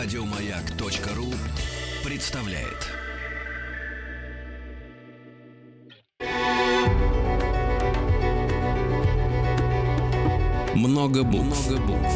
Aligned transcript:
Радиомаяк.ру 0.00 1.26
представляет. 2.08 2.86
Много 10.76 11.24
букв. 11.24 11.68
Много 11.68 11.82
букв. 11.82 12.14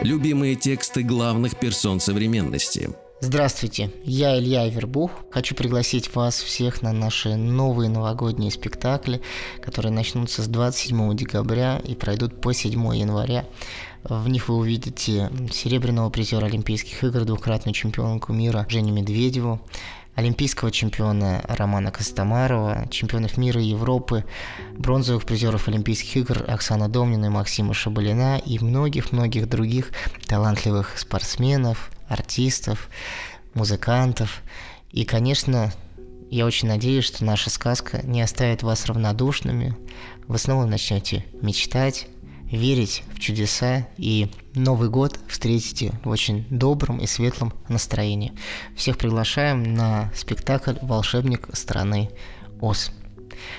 Любимые 0.00 0.54
тексты 0.54 1.02
главных 1.02 1.58
персон 1.58 2.00
современности– 2.00 2.88
Здравствуйте, 3.20 3.90
я 4.04 4.38
Илья 4.38 4.68
Вербух. 4.68 5.10
Хочу 5.32 5.56
пригласить 5.56 6.14
вас 6.14 6.40
всех 6.40 6.82
на 6.82 6.92
наши 6.92 7.34
новые 7.34 7.90
новогодние 7.90 8.52
спектакли, 8.52 9.20
которые 9.60 9.90
начнутся 9.90 10.42
с 10.42 10.46
27 10.46 11.16
декабря 11.16 11.80
и 11.84 11.96
пройдут 11.96 12.40
по 12.40 12.52
7 12.54 12.70
января. 12.94 13.44
В 14.04 14.28
них 14.28 14.48
вы 14.48 14.56
увидите 14.56 15.30
серебряного 15.52 16.10
призера 16.10 16.46
Олимпийских 16.46 17.02
игр, 17.04 17.24
двукратную 17.24 17.74
чемпионку 17.74 18.32
мира 18.32 18.66
Женю 18.68 18.92
Медведеву, 18.92 19.60
олимпийского 20.14 20.70
чемпиона 20.70 21.44
Романа 21.46 21.92
Костомарова, 21.92 22.88
чемпионов 22.90 23.36
мира 23.36 23.60
и 23.60 23.66
Европы, 23.66 24.24
бронзовых 24.76 25.24
призеров 25.24 25.68
Олимпийских 25.68 26.16
игр 26.16 26.44
Оксана 26.48 26.88
Домнина 26.88 27.26
и 27.26 27.28
Максима 27.28 27.72
Шабалина 27.74 28.38
и 28.38 28.58
многих-многих 28.58 29.48
других 29.48 29.90
талантливых 30.26 30.98
спортсменов, 30.98 31.90
артистов, 32.08 32.88
музыкантов. 33.54 34.42
И, 34.90 35.04
конечно, 35.04 35.72
я 36.30 36.46
очень 36.46 36.68
надеюсь, 36.68 37.04
что 37.04 37.24
наша 37.24 37.48
сказка 37.48 38.00
не 38.04 38.20
оставит 38.20 38.62
вас 38.62 38.86
равнодушными. 38.86 39.76
Вы 40.26 40.38
снова 40.38 40.64
начнете 40.64 41.24
мечтать, 41.42 42.08
верить 42.50 43.02
в 43.14 43.20
чудеса 43.20 43.86
и 43.96 44.28
Новый 44.54 44.88
год 44.88 45.20
встретите 45.28 45.92
в 46.02 46.08
очень 46.08 46.44
добром 46.50 46.98
и 46.98 47.06
светлом 47.06 47.52
настроении. 47.68 48.32
Всех 48.74 48.98
приглашаем 48.98 49.74
на 49.74 50.12
спектакль 50.14 50.74
«Волшебник 50.82 51.48
страны 51.52 52.10
Оз». 52.60 52.90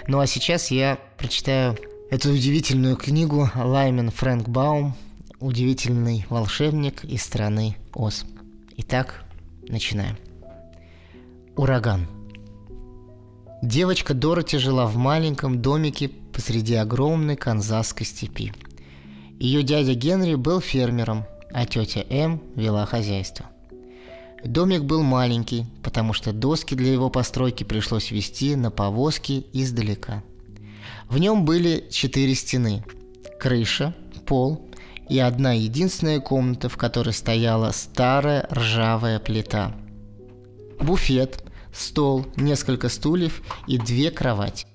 Ну 0.07 0.19
а 0.19 0.27
сейчас 0.27 0.71
я 0.71 0.99
прочитаю 1.17 1.77
эту 2.11 2.31
удивительную 2.31 2.97
книгу 2.97 3.49
Лаймен 3.55 4.11
Фрэнк 4.11 4.49
Баум 4.49 4.95
«Удивительный 5.39 6.25
волшебник 6.29 7.05
из 7.05 7.23
страны 7.23 7.77
Оз». 7.93 8.25
Итак, 8.75 9.23
начинаем. 9.67 10.17
Ураган. 11.55 12.07
Девочка 13.61 14.13
Дороти 14.13 14.57
жила 14.57 14.85
в 14.85 14.95
маленьком 14.95 15.61
домике 15.61 16.09
посреди 16.33 16.75
огромной 16.75 17.35
канзасской 17.35 18.05
степи. 18.05 18.53
Ее 19.39 19.63
дядя 19.63 19.93
Генри 19.93 20.35
был 20.35 20.59
фермером, 20.59 21.23
а 21.53 21.65
тетя 21.65 22.03
М 22.09 22.41
вела 22.55 22.85
хозяйство. 22.85 23.45
Домик 24.43 24.83
был 24.83 25.01
маленький, 25.01 25.65
потому 25.81 26.11
что 26.11 26.33
доски 26.33 26.75
для 26.75 26.91
его 26.91 27.09
постройки 27.09 27.63
пришлось 27.63 28.11
везти 28.11 28.57
на 28.57 28.69
повозке 28.69 29.45
издалека. 29.53 30.23
В 31.07 31.17
нем 31.19 31.45
были 31.45 31.87
четыре 31.89 32.35
стены– 32.35 32.83
крыша, 33.39 33.95
пол, 34.25 34.69
и 35.09 35.19
одна 35.19 35.53
единственная 35.53 36.19
комната, 36.19 36.67
в 36.67 36.75
которой 36.77 37.13
стояла 37.13 37.71
старая 37.71 38.47
ржавая 38.51 39.19
плита. 39.19 39.73
Буфет, 40.79 41.43
стол, 41.73 42.25
несколько 42.35 42.89
стульев 42.89 43.41
и 43.67 43.77
две 43.77 44.11
кровати. 44.11 44.67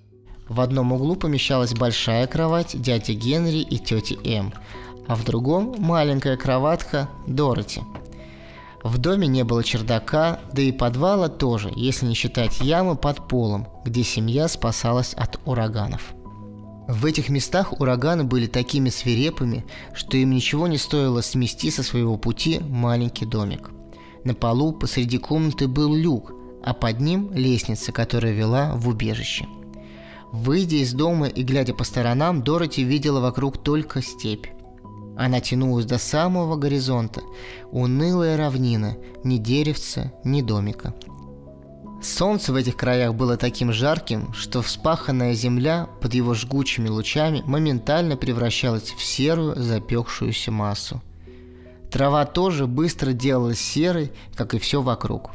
В 0.48 0.60
одном 0.60 0.92
углу 0.92 1.16
помещалась 1.16 1.72
большая 1.72 2.26
кровать 2.26 2.80
дяди 2.80 3.12
Генри 3.12 3.60
и 3.60 3.78
тети 3.78 4.18
М, 4.24 4.52
а 5.06 5.14
в 5.14 5.24
другом 5.24 5.74
маленькая 5.78 6.36
кроватка 6.36 7.08
Дороти. 7.26 7.80
В 8.82 8.98
доме 8.98 9.26
не 9.26 9.44
было 9.44 9.64
чердака, 9.64 10.40
да 10.52 10.60
и 10.60 10.70
подвала 10.70 11.28
тоже, 11.28 11.72
если 11.74 12.04
не 12.04 12.14
считать 12.14 12.60
ямы 12.60 12.96
под 12.96 13.26
полом, 13.26 13.66
где 13.84 14.02
семья 14.02 14.46
спасалась 14.46 15.14
от 15.14 15.40
ураганов. 15.46 16.12
В 16.86 17.06
этих 17.06 17.30
местах 17.30 17.80
ураганы 17.80 18.24
были 18.24 18.46
такими 18.46 18.90
свирепыми, 18.90 19.64
что 19.94 20.18
им 20.18 20.32
ничего 20.32 20.66
не 20.66 20.76
стоило 20.76 21.22
смести 21.22 21.70
со 21.70 21.82
своего 21.82 22.18
пути 22.18 22.60
маленький 22.60 23.24
домик. 23.24 23.70
На 24.22 24.34
полу 24.34 24.72
посреди 24.72 25.16
комнаты 25.16 25.66
был 25.66 25.94
люк, 25.94 26.34
а 26.62 26.74
под 26.74 27.00
ним 27.00 27.32
лестница, 27.32 27.90
которая 27.90 28.32
вела 28.32 28.74
в 28.74 28.88
убежище. 28.88 29.46
Выйдя 30.34 30.76
из 30.76 30.92
дома 30.92 31.28
и 31.28 31.42
глядя 31.42 31.74
по 31.74 31.84
сторонам, 31.84 32.42
Дороти 32.42 32.82
видела 32.82 33.20
вокруг 33.20 33.62
только 33.62 34.02
степь. 34.02 34.48
Она 35.16 35.40
тянулась 35.40 35.86
до 35.86 35.96
самого 35.96 36.56
горизонта, 36.56 37.22
унылая 37.70 38.36
равнина, 38.36 38.96
ни 39.22 39.38
деревца, 39.38 40.12
ни 40.24 40.42
домика– 40.42 40.94
Солнце 42.04 42.52
в 42.52 42.56
этих 42.56 42.76
краях 42.76 43.14
было 43.14 43.38
таким 43.38 43.72
жарким, 43.72 44.34
что 44.34 44.60
вспаханная 44.60 45.32
земля 45.32 45.88
под 46.02 46.12
его 46.12 46.34
жгучими 46.34 46.88
лучами 46.88 47.42
моментально 47.46 48.18
превращалась 48.18 48.92
в 48.92 49.02
серую 49.02 49.56
запекшуюся 49.56 50.50
массу. 50.50 51.00
Трава 51.90 52.26
тоже 52.26 52.66
быстро 52.66 53.12
делалась 53.12 53.58
серой, 53.58 54.12
как 54.36 54.52
и 54.52 54.58
все 54.58 54.82
вокруг. 54.82 55.30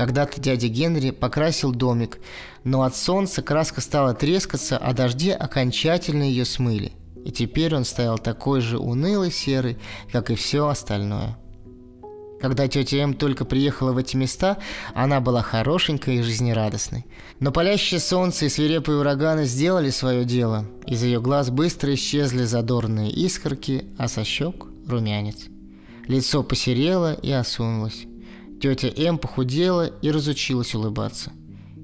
Когда-то 0.00 0.40
дядя 0.40 0.68
Генри 0.68 1.10
покрасил 1.10 1.72
домик, 1.72 2.20
но 2.64 2.84
от 2.84 2.96
солнца 2.96 3.42
краска 3.42 3.82
стала 3.82 4.14
трескаться, 4.14 4.78
а 4.78 4.94
дожди 4.94 5.30
окончательно 5.30 6.22
ее 6.22 6.46
смыли. 6.46 6.92
И 7.22 7.30
теперь 7.30 7.76
он 7.76 7.84
стоял 7.84 8.18
такой 8.18 8.62
же 8.62 8.78
унылый 8.78 9.30
серый, 9.30 9.76
как 10.10 10.30
и 10.30 10.36
все 10.36 10.68
остальное– 10.68 11.36
когда 12.40 12.66
тетя 12.68 12.96
М 12.96 13.12
только 13.12 13.44
приехала 13.44 13.92
в 13.92 13.98
эти 13.98 14.16
места, 14.16 14.56
она 14.94 15.20
была 15.20 15.42
хорошенькой 15.42 16.16
и 16.16 16.22
жизнерадостной. 16.22 17.04
Но 17.38 17.52
палящее 17.52 18.00
солнце 18.00 18.46
и 18.46 18.48
свирепые 18.48 18.98
ураганы 18.98 19.44
сделали 19.44 19.90
свое 19.90 20.24
дело. 20.24 20.64
Из 20.86 21.02
ее 21.02 21.20
глаз 21.20 21.50
быстро 21.50 21.92
исчезли 21.92 22.44
задорные 22.44 23.10
искорки, 23.10 23.84
а 23.98 24.08
со 24.08 24.24
щек– 24.24 24.64
румянец. 24.88 25.48
Лицо 26.08 26.42
посерело 26.42 27.12
и 27.12 27.30
осунулось. 27.30 28.06
Тетя 28.60 28.88
М 28.88 29.18
похудела 29.18 29.86
и 29.86 30.10
разучилась 30.10 30.74
улыбаться. 30.74 31.32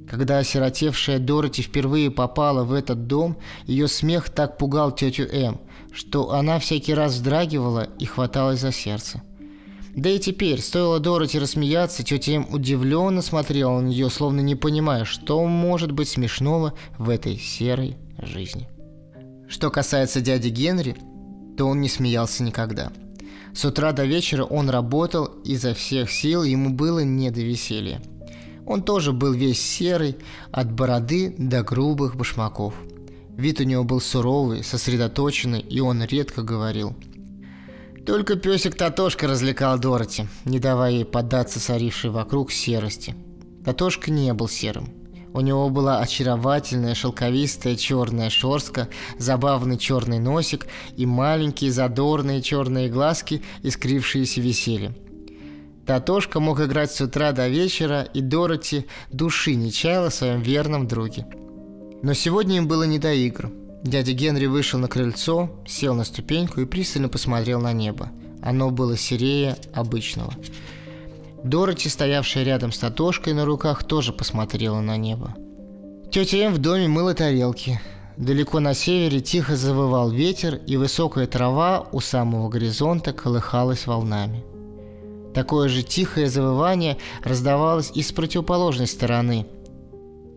Когда 0.08 0.38
осиротевшая 0.38 1.18
Дороти 1.18 1.62
впервые 1.62 2.10
попала 2.10 2.64
в 2.64 2.72
этот 2.72 3.06
дом, 3.06 3.38
ее 3.64 3.88
смех 3.88 4.30
так 4.30 4.58
пугал 4.58 4.92
тетю 4.92 5.24
М, 5.24 5.60
что 5.92 6.32
она 6.32 6.58
всякий 6.58 6.94
раз 6.94 7.14
вздрагивала 7.14 7.88
и 7.98 8.04
хваталась 8.04 8.60
за 8.60 8.72
сердце. 8.72 9.22
Да 9.96 10.10
и 10.10 10.18
теперь, 10.18 10.60
стоило 10.60 11.00
Дороти 11.00 11.38
рассмеяться, 11.38 12.04
тетя 12.04 12.34
М 12.34 12.46
удивленно 12.52 13.22
смотрела 13.22 13.80
на 13.80 13.86
нее, 13.86 14.10
словно 14.10 14.40
не 14.40 14.54
понимая, 14.54 15.04
что 15.04 15.44
может 15.46 15.90
быть 15.90 16.08
смешного 16.08 16.74
в 16.98 17.08
этой 17.08 17.38
серой 17.38 17.96
жизни. 18.18 18.68
Что 19.48 19.70
касается 19.70 20.20
дяди 20.20 20.48
Генри, 20.48 20.96
то 21.56 21.64
он 21.64 21.80
не 21.80 21.88
смеялся 21.88 22.42
никогда. 22.42 22.92
С 23.54 23.64
утра 23.64 23.92
до 23.92 24.04
вечера 24.04 24.44
он 24.44 24.70
работал 24.70 25.26
изо 25.44 25.74
всех 25.74 26.10
сил, 26.10 26.42
ему 26.42 26.70
было 26.70 27.00
не 27.00 27.30
до 27.30 27.40
веселья. 27.40 28.02
Он 28.66 28.82
тоже 28.82 29.12
был 29.12 29.32
весь 29.32 29.60
серый, 29.60 30.16
от 30.50 30.72
бороды 30.72 31.34
до 31.38 31.62
грубых 31.62 32.16
башмаков. 32.16 32.74
Вид 33.36 33.60
у 33.60 33.64
него 33.64 33.84
был 33.84 34.00
суровый, 34.00 34.64
сосредоточенный, 34.64 35.60
и 35.60 35.80
он 35.80 36.02
редко 36.02 36.42
говорил– 36.42 36.94
только 38.06 38.36
песик 38.36 38.76
Татошка 38.76 39.26
развлекал 39.26 39.80
Дороти, 39.80 40.28
не 40.44 40.60
давая 40.60 40.92
ей 40.92 41.04
поддаться 41.04 41.58
царившей 41.58 42.10
вокруг 42.10 42.52
серости. 42.52 43.16
Татошка 43.64 44.12
не 44.12 44.32
был 44.32 44.46
серым. 44.46 44.90
У 45.36 45.40
него 45.40 45.68
была 45.68 46.00
очаровательная 46.00 46.94
шелковистая 46.94 47.76
черная 47.76 48.30
шерстка, 48.30 48.88
забавный 49.18 49.76
черный 49.76 50.18
носик 50.18 50.66
и 50.96 51.04
маленькие 51.04 51.70
задорные 51.70 52.40
черные 52.40 52.88
глазки, 52.88 53.42
искрившиеся 53.62 54.40
весельем. 54.40 54.94
Татошка 55.84 56.40
мог 56.40 56.60
играть 56.60 56.90
с 56.90 57.02
утра 57.02 57.32
до 57.32 57.48
вечера, 57.48 58.00
и 58.00 58.22
Дороти 58.22 58.86
души 59.12 59.54
не 59.56 59.70
чаяла 59.70 60.08
в 60.08 60.14
своем 60.14 60.40
верном 60.40 60.88
друге. 60.88 61.26
Но 62.02 62.14
сегодня 62.14 62.56
им 62.56 62.66
было 62.66 62.84
не 62.84 62.98
до 62.98 63.12
игр– 63.12 63.52
Дядя 63.86 64.12
Генри 64.12 64.46
вышел 64.46 64.80
на 64.80 64.88
крыльцо, 64.88 65.48
сел 65.64 65.94
на 65.94 66.02
ступеньку 66.02 66.60
и 66.60 66.64
пристально 66.64 67.08
посмотрел 67.08 67.60
на 67.60 67.72
небо. 67.72 68.10
Оно 68.42 68.70
было 68.70 68.96
серее 68.96 69.56
обычного. 69.74 70.32
Дороти, 71.44 71.88
стоявшая 71.88 72.44
рядом 72.44 72.72
с 72.72 72.78
Татошкой 72.78 73.34
на 73.34 73.44
руках, 73.44 73.84
тоже 73.84 74.12
посмотрела 74.12 74.80
на 74.80 74.96
небо. 74.96 75.34
Тетя 76.10 76.38
М 76.38 76.54
в 76.54 76.58
доме 76.58 76.88
мыла 76.88 77.14
тарелки. 77.14 77.80
Далеко 78.16 78.60
на 78.60 78.74
севере 78.74 79.20
тихо 79.20 79.56
завывал 79.56 80.10
ветер, 80.10 80.56
и 80.66 80.76
высокая 80.76 81.26
трава 81.26 81.86
у 81.92 82.00
самого 82.00 82.48
горизонта 82.48 83.12
колыхалась 83.12 83.86
волнами. 83.86 84.44
Такое 85.34 85.68
же 85.68 85.82
тихое 85.82 86.28
завывание 86.28 86.96
раздавалось 87.22 87.92
и 87.94 88.02
с 88.02 88.10
противоположной 88.12 88.86
стороны, 88.86 89.46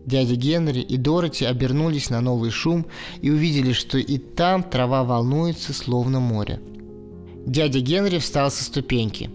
Дядя 0.06 0.34
Генри 0.34 0.80
и 0.80 0.96
Дороти 0.96 1.44
обернулись 1.44 2.10
на 2.10 2.20
новый 2.20 2.50
шум 2.50 2.86
и 3.20 3.30
увидели, 3.30 3.72
что 3.72 3.98
и 3.98 4.18
там 4.18 4.62
трава 4.62 5.04
волнуется, 5.04 5.72
словно 5.72 6.20
море. 6.20 6.60
Дядя 7.46 7.80
Генри 7.80 8.18
встал 8.18 8.50
со 8.50 8.64
ступеньки. 8.64 9.30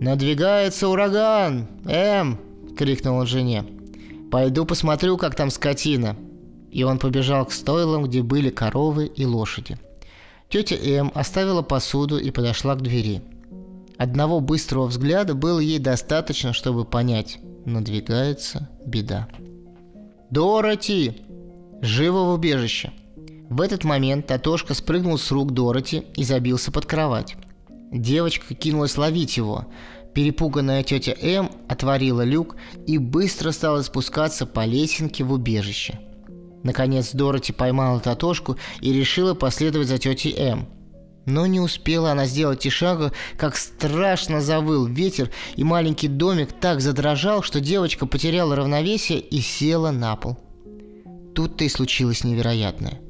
«Надвигается 0.00 0.88
ураган! 0.88 1.66
Эм!»— 1.86 2.38
крикнул 2.76 3.16
он 3.18 3.26
жене. 3.26 3.64
«Пойду 4.30 4.64
посмотрю, 4.64 5.16
как 5.16 5.34
там 5.34 5.50
скотина». 5.50 6.16
И 6.70 6.82
он 6.84 6.98
побежал 6.98 7.46
к 7.46 7.52
стойлам, 7.52 8.04
где 8.04 8.22
были 8.22 8.50
коровы 8.50 9.06
и 9.06 9.24
лошади. 9.24 9.78
Тетя 10.48 10.76
Эм 10.76 11.10
оставила 11.14 11.62
посуду 11.62 12.18
и 12.18 12.30
подошла 12.30 12.74
к 12.74 12.82
двери. 12.82 13.22
Одного 13.96 14.40
быстрого 14.40 14.86
взгляда 14.86 15.34
было 15.34 15.58
ей 15.58 15.78
достаточно, 15.78 16.52
чтобы 16.52 16.84
понять– 16.84 17.38
надвигается 17.64 18.68
беда. 18.84 19.28
«Дороти! 20.30 21.22
Живо 21.82 22.24
в 22.24 22.34
убежище!» 22.34 22.92
В 23.48 23.60
этот 23.60 23.84
момент 23.84 24.26
Татошка 24.26 24.74
спрыгнул 24.74 25.18
с 25.18 25.30
рук 25.30 25.52
Дороти 25.52 26.04
и 26.16 26.24
забился 26.24 26.70
под 26.70 26.86
кровать. 26.86 27.36
Девочка 27.90 28.54
кинулась 28.54 28.98
ловить 28.98 29.36
его. 29.36 29.66
Перепуганная 30.14 30.82
тетя 30.82 31.14
М 31.20 31.50
отворила 31.68 32.22
люк 32.22 32.56
и 32.86 32.98
быстро 32.98 33.50
стала 33.50 33.82
спускаться 33.82 34.46
по 34.46 34.64
лесенке 34.64 35.24
в 35.24 35.32
убежище. 35.32 35.98
Наконец 36.62 37.12
Дороти 37.12 37.52
поймала 37.52 38.00
Татошку 38.00 38.56
и 38.80 38.92
решила 38.92 39.34
последовать 39.34 39.88
за 39.88 39.98
тетей 39.98 40.34
М. 40.36 40.68
Но 41.24 41.46
не 41.46 41.60
успела 41.60 42.12
она 42.12 42.26
сделать 42.26 42.64
и 42.64 42.70
шага, 42.70 43.12
как 43.36 43.56
страшно 43.56 44.40
завыл 44.40 44.86
ветер, 44.86 45.30
и 45.56 45.64
маленький 45.64 46.08
домик 46.08 46.52
так 46.58 46.80
задрожал, 46.80 47.42
что 47.42 47.60
девочка 47.60 48.06
потеряла 48.06 48.56
равновесие 48.56 49.20
и 49.20 49.40
села 49.40 49.90
на 49.90 50.16
пол. 50.16 50.38
Тут-то 51.34 51.64
и 51.64 51.68
случилось 51.68 52.24
невероятное. 52.24 53.00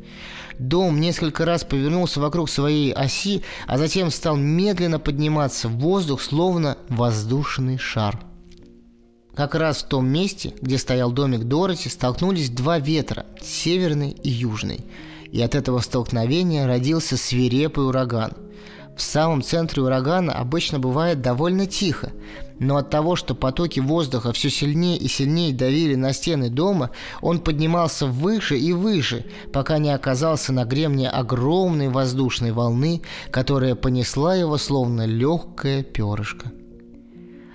Дом 0.58 1.00
несколько 1.00 1.44
раз 1.44 1.64
повернулся 1.64 2.20
вокруг 2.20 2.50
своей 2.50 2.92
оси, 2.92 3.42
а 3.66 3.78
затем 3.78 4.10
стал 4.10 4.36
медленно 4.36 4.98
подниматься 4.98 5.68
в 5.68 5.78
воздух, 5.78 6.20
словно 6.20 6.76
воздушный 6.88 7.78
шар. 7.78 8.20
Как 9.34 9.54
раз 9.54 9.78
в 9.78 9.88
том 9.88 10.08
месте, 10.08 10.54
где 10.60 10.78
стоял 10.78 11.12
домик 11.12 11.44
Дороти, 11.44 11.88
столкнулись 11.88 12.50
два 12.50 12.80
ветра– 12.80 13.24
северный 13.40 14.10
и 14.10 14.30
южный. 14.30 14.84
И 15.30 15.40
от 15.40 15.54
этого 15.54 15.78
столкновения 15.80 16.66
родился 16.66 17.16
свирепый 17.16 17.86
ураган– 17.86 18.32
в 18.98 19.02
самом 19.02 19.42
центре 19.42 19.80
урагана 19.80 20.32
обычно 20.32 20.80
бывает 20.80 21.20
довольно 21.20 21.66
тихо, 21.66 22.10
но 22.58 22.78
от 22.78 22.90
того, 22.90 23.14
что 23.14 23.36
потоки 23.36 23.78
воздуха 23.78 24.32
все 24.32 24.50
сильнее 24.50 24.98
и 24.98 25.06
сильнее 25.06 25.54
давили 25.54 25.94
на 25.94 26.12
стены 26.12 26.50
дома, 26.50 26.90
он 27.22 27.38
поднимался 27.38 28.08
выше 28.08 28.58
и 28.58 28.72
выше, 28.72 29.24
пока 29.52 29.78
не 29.78 29.94
оказался 29.94 30.52
на 30.52 30.64
гремне 30.64 31.08
огромной 31.08 31.90
воздушной 31.90 32.50
волны, 32.50 33.02
которая 33.30 33.76
понесла 33.76 34.34
его 34.34 34.58
словно 34.58 35.06
легкое 35.06 35.84
перышко. 35.84 36.50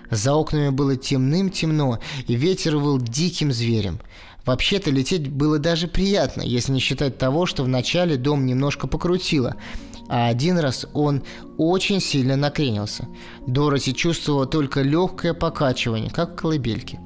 За 0.10 0.36
окнами 0.36 0.70
было 0.70 0.96
темным-темно, 0.96 2.00
и 2.26 2.36
ветер 2.36 2.80
был 2.80 3.00
диким 3.00 3.52
зверем. 3.52 4.00
Вообще-то 4.46 4.92
лететь 4.92 5.30
было 5.30 5.60
даже 5.60 5.88
приятно, 5.88 6.42
если 6.42 6.72
не 6.72 6.80
считать 6.80 7.18
того, 7.18 7.46
что 7.46 7.64
вначале 7.64 8.16
дом 8.16 8.46
немножко 8.46 8.88
покрутило– 8.88 9.58
а 10.14 10.28
один 10.28 10.60
раз 10.60 10.86
он 10.94 11.24
очень 11.58 12.00
сильно 12.00 12.36
накренился. 12.36 13.08
Дороти 13.48 13.96
чувствовала 13.96 14.46
только 14.46 14.84
легкое 14.84 15.34
покачивание, 15.34 16.12
как 16.12 16.34
в 16.34 16.36
колыбельке. 16.36 17.00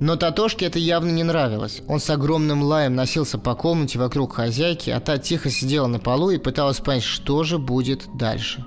Но 0.00 0.16
Татошке 0.16 0.66
это 0.66 0.80
явно 0.80 1.10
не 1.10 1.22
нравилось. 1.22 1.80
Он 1.86 2.00
с 2.00 2.10
огромным 2.10 2.64
лаем 2.64 2.96
носился 2.96 3.38
по 3.38 3.54
комнате 3.54 4.00
вокруг 4.00 4.32
хозяйки, 4.32 4.90
а 4.90 4.98
та 4.98 5.18
тихо 5.18 5.48
сидела 5.48 5.86
на 5.86 6.00
полу 6.00 6.30
и 6.30 6.38
пыталась 6.38 6.78
понять, 6.78 7.04
что 7.04 7.44
же 7.44 7.58
будет 7.58 8.08
дальше. 8.16 8.64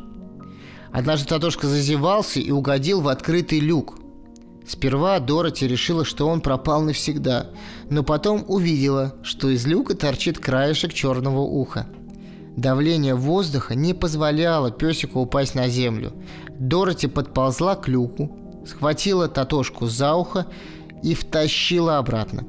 Однажды 0.93 1.27
Татошка 1.27 1.67
зазевался 1.67 2.39
и 2.39 2.51
угодил 2.51 3.01
в 3.01 3.09
открытый 3.09 3.59
люк. 3.59 3.95
Сперва 4.65 5.19
Дороти 5.19 5.67
решила, 5.67 6.05
что 6.05 6.29
он 6.29 6.39
пропал 6.39 6.83
навсегда, 6.83 7.49
но 7.89 8.01
потом 8.03 8.45
увидела, 8.47 9.15
что 9.23 9.49
из 9.49 9.67
люка 9.67 9.93
торчит 9.93 10.39
краешек 10.39 10.93
черного 10.93 11.41
уха– 11.41 11.89
Давление 12.55 13.15
воздуха 13.15 13.73
не 13.73 13.93
позволяло 13.93 14.71
песику 14.71 15.21
упасть 15.21 15.55
на 15.55 15.69
землю. 15.69 16.13
Дороти 16.59 17.07
подползла 17.07 17.75
к 17.75 17.87
люку, 17.87 18.37
схватила 18.65 19.27
Татошку 19.27 19.87
за 19.87 20.13
ухо 20.13 20.45
и 21.01 21.15
втащила 21.15 21.97
обратно. 21.97 22.45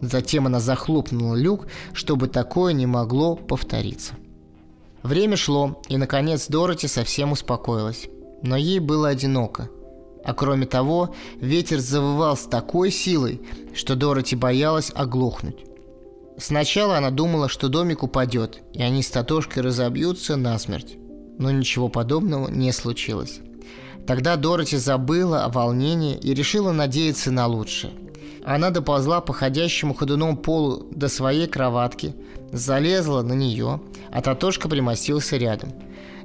Затем 0.00 0.46
она 0.46 0.60
захлопнула 0.60 1.34
люк, 1.34 1.66
чтобы 1.92 2.28
такое 2.28 2.72
не 2.72 2.86
могло 2.86 3.36
повториться. 3.36 4.14
Время 5.02 5.36
шло, 5.36 5.80
и, 5.88 5.96
наконец, 5.96 6.46
Дороти 6.48 6.86
совсем 6.86 7.32
успокоилась. 7.32 8.08
Но 8.42 8.56
ей 8.56 8.78
было 8.78 9.08
одиноко. 9.08 9.68
А 10.24 10.32
кроме 10.32 10.66
того, 10.66 11.14
ветер 11.40 11.80
завывал 11.80 12.36
с 12.36 12.44
такой 12.44 12.90
силой, 12.90 13.40
что 13.74 13.96
Дороти 13.96 14.36
боялась 14.36 14.92
оглохнуть. 14.94 15.64
Сначала 16.40 16.96
она 16.96 17.10
думала, 17.10 17.50
что 17.50 17.68
домик 17.68 18.02
упадет, 18.02 18.62
и 18.72 18.82
они 18.82 19.02
с 19.02 19.10
Татошкой 19.10 19.62
разобьются 19.62 20.36
насмерть. 20.36 20.96
Но 21.38 21.50
ничего 21.50 21.88
подобного 21.90 22.48
не 22.48 22.72
случилось. 22.72 23.40
Тогда 24.06 24.36
Дороти 24.36 24.78
забыла 24.78 25.44
о 25.44 25.50
волнении 25.50 26.16
и 26.16 26.32
решила 26.32 26.72
надеяться 26.72 27.30
на 27.30 27.46
лучшее. 27.46 27.92
Она 28.42 28.70
доползла 28.70 29.20
по 29.20 29.34
ходящему 29.34 29.92
ходуном 29.92 30.38
полу 30.38 30.86
до 30.90 31.08
своей 31.08 31.46
кроватки, 31.46 32.14
залезла 32.52 33.20
на 33.20 33.34
нее, 33.34 33.82
а 34.10 34.22
Татошка 34.22 34.68
примостился 34.68 35.36
рядом. 35.36 35.74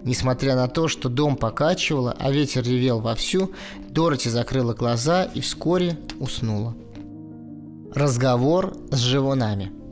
Несмотря 0.03 0.56
на 0.56 0.69
то, 0.69 0.88
что 0.88 1.09
дом 1.09 1.35
покачивало, 1.35 2.15
а 2.17 2.31
ветер 2.31 2.63
ревел 2.63 3.01
вовсю, 3.01 3.51
Дороти 3.89 4.29
закрыла 4.29 4.73
глаза 4.73 5.23
и 5.23 5.41
вскоре 5.41 5.97
уснула. 6.19 6.73
Разговор 7.94 8.77
с 8.91 9.00
живунами– 9.00 9.73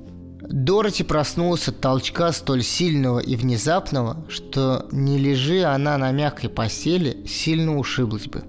Дороти 0.49 1.03
проснулась 1.03 1.69
от 1.69 1.79
толчка 1.79 2.33
столь 2.33 2.63
сильного 2.63 3.19
и 3.19 3.35
внезапного, 3.37 4.25
что 4.27 4.87
не 4.91 5.17
лежи 5.17 5.63
она 5.63 5.97
на 5.97 6.11
мягкой 6.11 6.49
постели, 6.49 7.25
сильно 7.25 7.77
ушиблась 7.77 8.27
бы. 8.27 8.43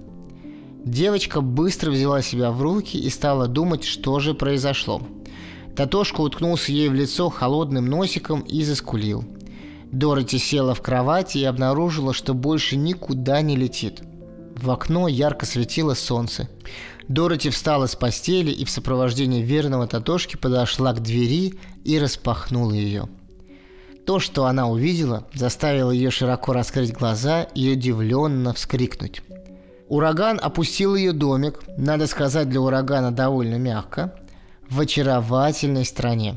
Девочка 0.83 1.39
быстро 1.39 1.91
взяла 1.91 2.21
себя 2.21 2.51
в 2.51 2.61
руки 2.61 2.97
и 2.97 3.09
стала 3.09 3.47
думать, 3.47 3.85
что 3.85 4.19
же 4.19 4.33
произошло. 4.33 5.01
Татошка 5.75 6.21
уткнулся 6.21 6.71
ей 6.73 6.89
в 6.89 6.93
лицо 6.93 7.29
холодным 7.29 7.85
носиком 7.87 8.41
и 8.41 8.61
заскулил. 8.63 9.23
Дороти 9.91 10.37
села 10.37 10.75
в 10.75 10.81
кровати 10.81 11.37
и 11.37 11.43
обнаружила, 11.45 12.13
что 12.13 12.33
больше 12.33 12.75
никуда 12.75 13.41
не 13.41 13.55
летит. 13.55 14.03
В 14.55 14.69
окно 14.69 15.07
ярко 15.07 15.45
светило 15.45 15.93
солнце. 15.93 16.49
Дороти 17.07 17.49
встала 17.49 17.85
с 17.85 17.95
постели 17.95 18.51
и 18.51 18.65
в 18.65 18.69
сопровождении 18.69 19.41
верного 19.41 19.87
Татошки 19.87 20.37
подошла 20.37 20.93
к 20.93 21.03
двери 21.03 21.53
и 21.83 21.99
распахнула 21.99 22.71
ее. 22.71 23.07
То, 24.05 24.19
что 24.19 24.45
она 24.45 24.67
увидела, 24.67 25.25
заставило 25.33 25.91
ее 25.91 26.11
широко 26.11 26.53
раскрыть 26.53 26.93
глаза 26.93 27.43
и 27.43 27.71
удивленно 27.71 28.53
вскрикнуть. 28.53 29.21
Ураган 29.87 30.39
опустил 30.41 30.95
ее 30.95 31.11
домик, 31.11 31.59
надо 31.77 32.07
сказать 32.07 32.49
для 32.49 32.61
урагана 32.61 33.11
довольно 33.11 33.55
мягко, 33.55 34.15
в 34.67 34.79
очаровательной 34.79 35.85
стране. 35.85 36.35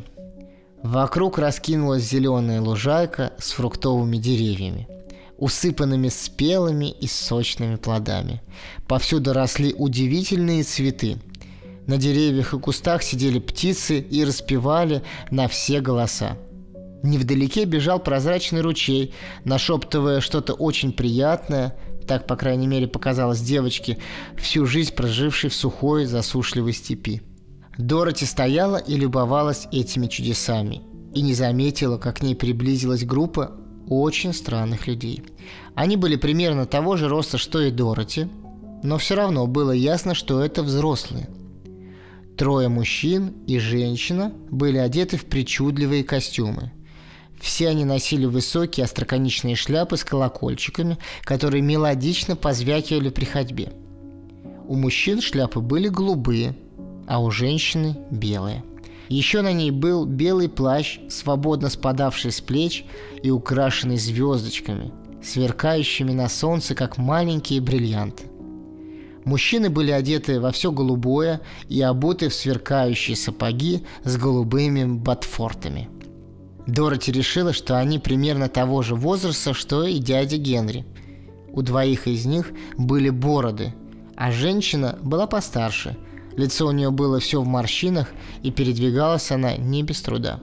Вокруг 0.83 1.39
раскинулась 1.39 2.05
зеленая 2.05 2.61
лужайка 2.61 3.33
с 3.39 3.53
фруктовыми 3.53 4.19
деревьями– 4.19 4.87
усыпанными 5.39 6.09
спелыми 6.09 6.91
и 6.91 7.07
сочными 7.07 7.77
плодами. 7.77 8.43
Повсюду 8.87 9.33
росли 9.33 9.73
удивительные 9.73 10.65
цветы. 10.65 11.17
На 11.87 11.97
деревьях 11.97 12.53
и 12.53 12.59
кустах 12.59 13.03
сидели 13.03 13.39
птицы 13.39 13.99
и 14.01 14.25
распевали 14.25 15.03
на 15.31 15.49
все 15.49 15.81
голоса. 15.81 16.37
Невдалеке 17.03 17.65
бежал 17.65 18.01
прозрачный 18.01 18.61
ручей, 18.61 19.15
нашептывая 19.45 20.21
что-то 20.21 20.55
очень 20.55 20.93
приятное, 20.93 21.77
так, 22.07 22.27
по 22.27 22.37
крайней 22.37 22.67
мере, 22.67 22.89
показалось 22.89 23.41
девочке, 23.41 23.99
всю 24.37 24.67
жизнь 24.67 24.95
прожившей 24.95 25.51
в 25.51 25.55
сухой, 25.55 26.07
засушливой 26.07 26.73
степи. 26.73 27.23
Дороти 27.77 28.25
стояла 28.25 28.79
и 28.79 28.97
любовалась 28.97 29.69
этими 29.71 30.09
чудесами 30.09 30.83
и 31.15 31.23
не 31.23 31.35
заметила, 31.35 31.97
как 31.97 32.17
к 32.17 32.23
ней 32.23 32.35
приблизилась 32.35 33.05
группа 33.05 33.53
очень 33.89 34.33
странных 34.33 34.87
людей. 34.87 35.23
Они 35.75 35.97
были 35.97 36.17
примерно 36.17 36.67
того 36.67 36.97
же 36.97 37.09
роста, 37.09 37.39
что 37.39 37.61
и 37.61 37.71
Дороти, 37.71 38.29
но 38.83 38.99
все 38.99 39.15
равно 39.15 39.47
было 39.47 39.73
ясно, 39.73 40.15
что 40.15 40.43
это 40.43 40.63
взрослые. 40.63 41.29
Трое 42.37 42.69
мужчин 42.69 43.35
и 43.47 43.59
женщина 43.59 44.33
были 44.51 44.79
одеты 44.79 45.17
в 45.17 45.25
причудливые 45.25 46.05
костюмы. 46.05 46.73
Все 47.41 47.69
они 47.69 47.85
носили 47.85 48.27
высокие 48.27 48.85
остроконечные 48.85 49.57
шляпы 49.57 49.97
с 49.97 50.05
колокольчиками, 50.05 50.99
которые 51.23 51.63
мелодично 51.63 52.37
позвякивали 52.37 53.11
при 53.11 53.25
ходьбе. 53.25 53.73
У 54.67 54.75
мужчин 54.75 55.21
шляпы 55.21 55.61
были 55.61 55.89
голубые, 55.89 56.57
а 57.07 57.21
у 57.21 57.31
женщины– 57.31 57.97
белые– 58.11 58.65
еще 59.09 59.43
на 59.43 59.53
ней 59.53 59.71
был 59.71 60.05
белый 60.05 60.49
плащ, 60.49 60.99
свободно 61.09 61.71
спадавший 61.71 62.33
с 62.33 62.41
плеч 62.41 62.85
и 63.23 63.31
украшенный 63.31 63.97
звездочками. 63.97 64.93
сверкающими 65.21 66.13
на 66.13 66.29
солнце, 66.29 66.77
как 66.77 66.97
маленькие 66.97 67.61
бриллианты. 67.61 68.25
Мужчины 69.25 69.69
были 69.69 69.91
одеты 69.91 70.41
во 70.41 70.53
все 70.53 70.71
голубое 70.71 71.41
и 71.69 71.83
обуты 71.83 72.29
в 72.29 72.35
сверкающие 72.35 73.17
сапоги 73.17 73.85
с 74.05 74.17
голубыми 74.17 74.85
ботфортами. 74.85 75.91
Дороти 76.67 77.11
решила, 77.11 77.53
что 77.53 77.77
они 77.77 77.99
примерно 77.99 78.49
того 78.49 78.83
же 78.83 78.95
возраста, 78.95 79.55
что 79.55 79.85
и 79.85 79.99
дядя 79.99 80.37
Генри. 80.37 80.87
У 81.51 81.63
двоих 81.63 82.07
из 82.07 82.25
них 82.25 82.53
были 82.77 83.11
бороды, 83.11 83.75
а 84.17 84.31
женщина 84.31 84.99
была 85.03 85.27
постарше. 85.27 85.97
Лицо 86.39 86.69
у 86.69 86.71
нее 86.71 86.93
было 86.93 87.19
все 87.19 87.43
в 87.43 87.49
морщинах, 87.49 88.13
и 88.45 88.53
передвигалась 88.53 89.33
она 89.33 89.57
не 89.57 89.83
без 89.83 90.01
труда. 90.01 90.39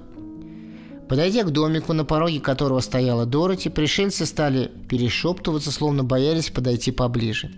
Подойдя 1.07 1.43
к 1.43 1.51
домику, 1.51 1.93
на 1.93 2.03
пороге 2.03 2.41
которого 2.41 2.81
стояла 2.81 3.25
Дороти, 3.25 3.69
пришельцы 3.69 4.25
стали 4.25 4.69
перешептываться, 4.89 5.71
словно 5.71 6.03
боялись 6.03 6.49
подойти 6.49 6.91
поближе. 6.91 7.49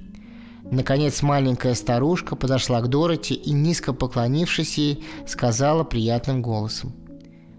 Наконец 0.70 1.24
маленькая 1.24 1.74
старушка 1.74 2.36
подошла 2.36 2.80
к 2.82 2.90
Дороти 2.90 3.34
и, 3.34 3.54
низко 3.54 3.92
поклонившись 3.92 4.78
ей, 4.78 5.04
сказала 5.26 5.84
приятным 5.84 6.44
голосом. 6.44 6.94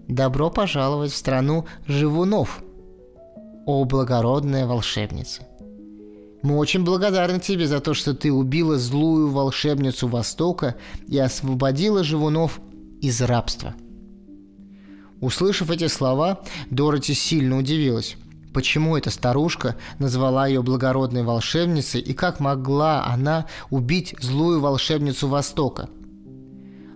«Добро 0.07 0.49
пожаловать 0.49 1.11
в 1.11 1.17
страну 1.17 1.65
живунов, 1.87 2.63
о 3.65 3.83
благородная 3.83 4.65
волшебница!» 4.65 5.48
Мы 6.41 6.57
очень 6.57 6.83
благодарны 6.83 7.39
тебе 7.39 7.67
за 7.67 7.81
то, 7.81 7.93
что 7.93 8.13
ты 8.13 8.31
убила 8.31 8.77
злую 8.77 9.29
волшебницу 9.29 10.07
Востока 10.07 10.75
и 11.07 11.17
освободила 11.17 12.03
живунов 12.03 12.61
из 13.01 13.21
рабства. 13.21 13.75
Услышав 15.19 15.69
эти 15.69 15.87
слова, 15.87 16.39
Дороти 16.69 17.13
сильно 17.13 17.57
удивилась. 17.57 18.15
Почему 18.53 18.97
эта 18.97 19.11
старушка 19.11 19.75
назвала 19.99 20.47
ее 20.47 20.63
благородной 20.63 21.23
волшебницей 21.23 22.01
и 22.01 22.13
как 22.13 22.39
могла 22.39 23.05
она 23.05 23.45
убить 23.69 24.15
злую 24.19 24.61
волшебницу 24.61 25.27
Востока? 25.27 25.89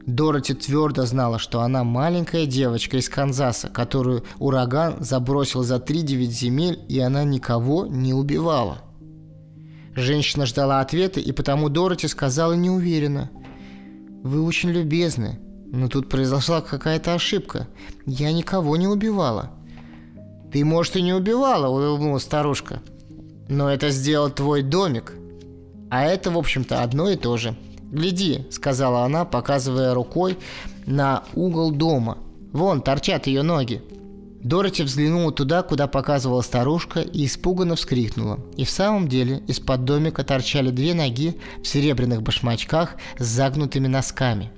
Дороти 0.06 0.54
твердо 0.54 1.06
знала, 1.06 1.38
что 1.38 1.62
она 1.62 1.84
маленькая 1.84 2.46
девочка 2.46 2.98
из 2.98 3.08
Канзаса, 3.08 3.70
которую 3.70 4.24
ураган 4.40 4.98
забросил 5.00 5.64
за 5.64 5.80
три 5.80 6.02
девять 6.02 6.32
земель, 6.32 6.80
и 6.90 7.00
она 7.00 7.24
никого 7.24 7.86
не 7.86 8.14
убивала. 8.14 8.82
Женщина 9.96 10.46
ждала 10.46 10.82
ответа, 10.82 11.20
и 11.20 11.32
потому 11.32 11.70
Дороти 11.70 12.08
сказала 12.08 12.54
неуверенно. 12.54 13.30
«Вы 14.24 14.42
очень 14.42 14.70
любезны, 14.70 15.40
но 15.68 15.88
тут 15.88 16.10
произошла 16.10 16.62
какая-то 16.62 17.14
ошибка. 17.14 17.68
Я 18.06 18.32
никого 18.32 18.76
не 18.78 18.88
убивала». 18.88 19.52
«Ты, 20.52 20.64
может, 20.64 20.96
и 20.96 21.02
не 21.02 21.14
убивала»,— 21.14 21.68
улыбнулась 21.70 22.24
старушка. 22.24 22.82
«Но 23.50 23.70
это 23.70 23.90
сделал 23.90 24.30
твой 24.30 24.62
домик. 24.62 25.14
А 25.90 26.06
это, 26.06 26.32
в 26.32 26.38
общем-то, 26.38 26.82
одно 26.82 27.10
и 27.10 27.16
то 27.16 27.38
же. 27.38 27.56
Гляди»,— 27.92 28.48
сказала 28.52 29.04
она, 29.04 29.26
показывая 29.26 29.94
рукой 29.94 30.38
на 30.86 31.24
угол 31.34 31.72
дома. 31.72 32.18
«Вон, 32.52 32.82
торчат 32.82 33.28
ее 33.28 33.42
ноги». 33.42 33.82
Дороти 34.44 34.84
взглянула 34.84 35.32
туда, 35.32 35.64
куда 35.64 35.88
показывала 35.88 36.42
старушка, 36.42 37.00
и 37.00 37.26
испуганно 37.26 37.78
вскрикнула. 37.78 38.42
И 38.58 38.66
в 38.66 38.70
самом 38.70 39.08
деле 39.08 39.42
из-под 39.48 39.86
домика 39.86 40.26
торчали 40.26 40.70
две 40.70 40.94
ноги 40.94 41.40
в 41.64 41.68
серебряных 41.68 42.22
башмачках 42.22 42.96
с 43.18 43.26
загнутыми 43.26 43.88
носками. 43.88 44.52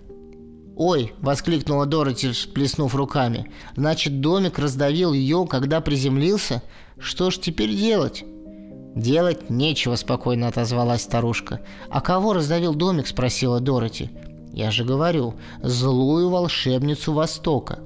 «Ой!»– 0.75 1.13
воскликнула 1.21 1.85
Дороти, 1.85 2.31
всплеснув 2.31 2.95
руками. 2.95 3.51
«Значит, 3.75 4.21
домик 4.21 4.57
раздавил 4.57 5.13
ее, 5.13 5.45
когда 5.47 5.81
приземлился? 5.81 6.63
Что 6.99 7.29
ж 7.29 7.37
теперь 7.37 7.73
делать?» 7.73 8.25
«Делать 8.95 9.51
нечего»,– 9.51 9.95
спокойно 9.97 10.47
отозвалась 10.47 11.03
старушка. 11.03 11.61
«А 11.89 12.01
кого 12.01 12.33
раздавил 12.33 12.73
домик?»– 12.73 13.05
спросила 13.07 13.59
Дороти. 13.59 14.09
«Я 14.51 14.71
же 14.71 14.83
говорю, 14.83 15.35
злую 15.61 16.29
волшебницу 16.29 17.13
Востока». 17.13 17.79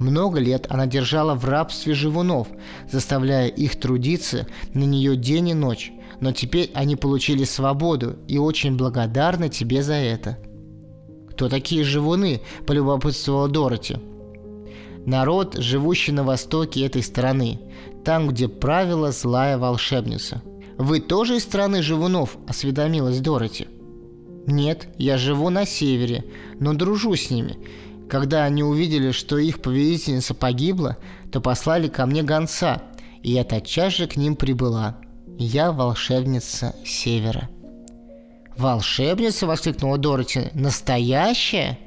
Много 0.00 0.40
лет 0.40 0.66
она 0.70 0.86
держала 0.86 1.34
в 1.34 1.44
рабстве 1.44 1.92
живунов, 1.92 2.48
заставляя 2.90 3.48
их 3.48 3.78
трудиться 3.78 4.46
на 4.72 4.84
нее 4.84 5.14
день 5.14 5.50
и 5.50 5.54
ночь. 5.54 5.92
Но 6.20 6.32
теперь 6.32 6.70
они 6.74 6.96
получили 6.96 7.44
свободу 7.44 8.16
и 8.26 8.38
очень 8.38 8.76
благодарны 8.76 9.50
тебе 9.50 9.82
за 9.82 9.94
это. 9.94 10.38
«Кто 11.30 11.50
такие 11.50 11.84
живуны?»– 11.84 12.40
полюбопытствовала 12.66 13.48
Дороти. 13.48 13.96
«Народ, 15.04 15.56
живущий 15.58 16.12
на 16.12 16.24
востоке 16.24 16.84
этой 16.86 17.02
страны, 17.02 17.60
там, 18.02 18.28
где 18.28 18.48
правила 18.48 19.12
злая 19.12 19.58
волшебница». 19.58 20.42
«Вы 20.78 21.00
тоже 21.00 21.36
из 21.36 21.42
страны 21.42 21.82
живунов?»– 21.82 22.38
осведомилась 22.48 23.20
Дороти. 23.20 23.68
«Нет, 24.46 24.88
я 24.96 25.18
живу 25.18 25.50
на 25.50 25.66
севере, 25.66 26.24
но 26.58 26.72
дружу 26.72 27.14
с 27.16 27.30
ними. 27.30 27.58
Когда 28.10 28.42
они 28.44 28.64
увидели, 28.64 29.12
что 29.12 29.38
их 29.38 29.62
повелительница 29.62 30.34
погибла, 30.34 30.96
то 31.30 31.40
послали 31.40 31.86
ко 31.86 32.06
мне 32.06 32.24
гонца, 32.24 32.82
и 33.22 33.30
я 33.30 33.44
тотчас 33.44 33.94
же 33.94 34.08
к 34.08 34.16
ним 34.16 34.34
прибыла. 34.34 34.96
Я 35.38 35.70
волшебница 35.70 36.74
Севера». 36.84 37.48
«Волшебница?»– 38.56 39.46
воскликнула 39.46 39.96
Дороти. 39.96 40.48
«Настоящая?» 40.54 41.78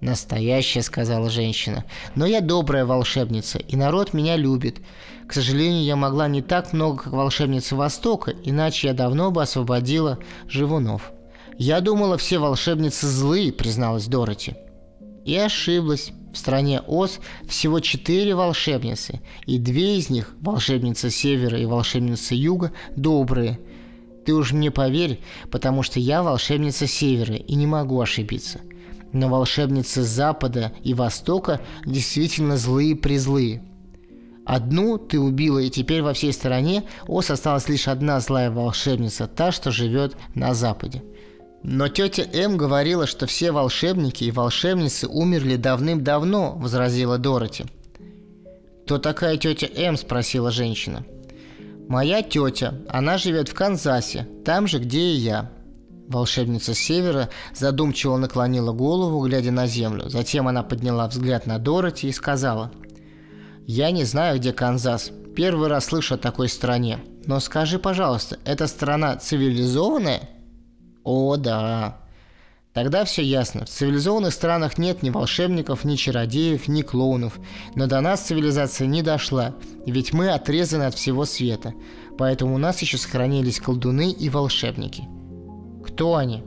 «Настоящая»,– 0.00 0.82
сказала 0.82 1.28
женщина. 1.28 1.84
«Но 2.14 2.24
я 2.24 2.40
добрая 2.40 2.86
волшебница, 2.86 3.58
и 3.58 3.74
народ 3.74 4.14
меня 4.14 4.36
любит. 4.36 4.78
К 5.26 5.32
сожалению, 5.32 5.82
я 5.82 5.96
могла 5.96 6.28
не 6.28 6.40
так 6.40 6.72
много, 6.72 7.02
как 7.02 7.12
волшебница 7.12 7.74
Востока, 7.74 8.32
иначе 8.44 8.88
я 8.88 8.94
давно 8.94 9.32
бы 9.32 9.42
освободила 9.42 10.20
живунов». 10.46 11.10
«Я 11.58 11.80
думала, 11.80 12.16
все 12.16 12.38
волшебницы 12.38 13.08
злые»,– 13.08 13.52
призналась 13.52 14.06
Дороти. 14.06 14.54
И 15.24 15.36
ошиблась. 15.36 16.12
В 16.32 16.36
стране 16.36 16.80
Оз 16.80 17.20
всего 17.46 17.78
четыре 17.78 18.34
волшебницы, 18.34 19.20
и 19.46 19.58
две 19.58 19.98
из 19.98 20.10
них, 20.10 20.34
волшебница 20.40 21.08
Севера 21.08 21.56
и 21.56 21.64
волшебница 21.64 22.34
Юга, 22.34 22.72
добрые. 22.96 23.60
Ты 24.26 24.34
уж 24.34 24.52
мне 24.52 24.72
поверь, 24.72 25.20
потому 25.52 25.84
что 25.84 26.00
я 26.00 26.24
волшебница 26.24 26.88
Севера 26.88 27.36
и 27.36 27.54
не 27.54 27.68
могу 27.68 28.00
ошибиться. 28.00 28.62
Но 29.12 29.28
волшебницы 29.28 30.02
Запада 30.02 30.72
и 30.82 30.92
Востока 30.92 31.60
действительно 31.86 32.56
злые-призлые. 32.56 33.62
Одну 34.44 34.98
ты 34.98 35.20
убила, 35.20 35.60
и 35.60 35.70
теперь 35.70 36.02
во 36.02 36.14
всей 36.14 36.32
стране 36.32 36.82
Оз 37.06 37.30
осталась 37.30 37.68
лишь 37.68 37.86
одна 37.86 38.18
злая 38.18 38.50
волшебница, 38.50 39.28
та, 39.28 39.52
что 39.52 39.70
живет 39.70 40.16
на 40.34 40.52
Западе. 40.52 41.04
Но 41.66 41.88
тетя 41.88 42.26
М 42.30 42.58
говорила, 42.58 43.06
что 43.06 43.26
все 43.26 43.50
волшебники 43.50 44.24
и 44.24 44.30
волшебницы 44.30 45.08
умерли 45.08 45.56
давным-давно, 45.56 46.52
возразила 46.52 47.16
Дороти. 47.16 47.64
«Кто 48.84 48.98
такая 48.98 49.38
тетя 49.38 49.66
М?»– 49.74 49.96
спросила 49.96 50.50
женщина. 50.50 51.06
«Моя 51.88 52.22
тетя. 52.22 52.74
Она 52.90 53.16
живет 53.16 53.48
в 53.48 53.54
Канзасе, 53.54 54.28
там 54.44 54.66
же, 54.66 54.78
где 54.78 55.00
и 55.00 55.16
я». 55.16 55.50
Волшебница 56.06 56.74
севера 56.74 57.30
задумчиво 57.54 58.18
наклонила 58.18 58.72
голову, 58.72 59.26
глядя 59.26 59.50
на 59.50 59.66
землю. 59.66 60.10
Затем 60.10 60.46
она 60.46 60.62
подняла 60.62 61.08
взгляд 61.08 61.46
на 61.46 61.58
Дороти 61.58 62.08
и 62.08 62.12
сказала. 62.12 62.72
«Я 63.66 63.90
не 63.90 64.04
знаю, 64.04 64.38
где 64.38 64.52
Канзас. 64.52 65.10
Первый 65.34 65.68
раз 65.68 65.86
слышу 65.86 66.16
о 66.16 66.18
такой 66.18 66.50
стране. 66.50 66.98
Но 67.24 67.40
скажи, 67.40 67.78
пожалуйста, 67.78 68.38
эта 68.44 68.66
страна 68.66 69.16
цивилизованная?» 69.16 70.28
О, 71.04 71.36
да. 71.36 71.98
Тогда 72.72 73.04
все 73.04 73.22
ясно. 73.22 73.66
В 73.66 73.68
цивилизованных 73.68 74.34
странах 74.34 74.78
нет 74.78 75.02
ни 75.02 75.10
волшебников, 75.10 75.84
ни 75.84 75.94
чародеев, 75.94 76.66
ни 76.66 76.82
клоунов. 76.82 77.38
Но 77.76 77.86
до 77.86 78.00
нас 78.00 78.22
цивилизация 78.22 78.88
не 78.88 79.02
дошла, 79.02 79.54
ведь 79.86 80.12
мы 80.12 80.30
отрезаны 80.30 80.84
от 80.84 80.94
всего 80.94 81.24
света. 81.24 81.72
Поэтому 82.18 82.54
у 82.54 82.58
нас 82.58 82.82
еще 82.82 82.98
сохранились 82.98 83.60
колдуны 83.60 84.10
и 84.10 84.28
волшебники. 84.28 85.04
Кто 85.86 86.16
они? 86.16 86.42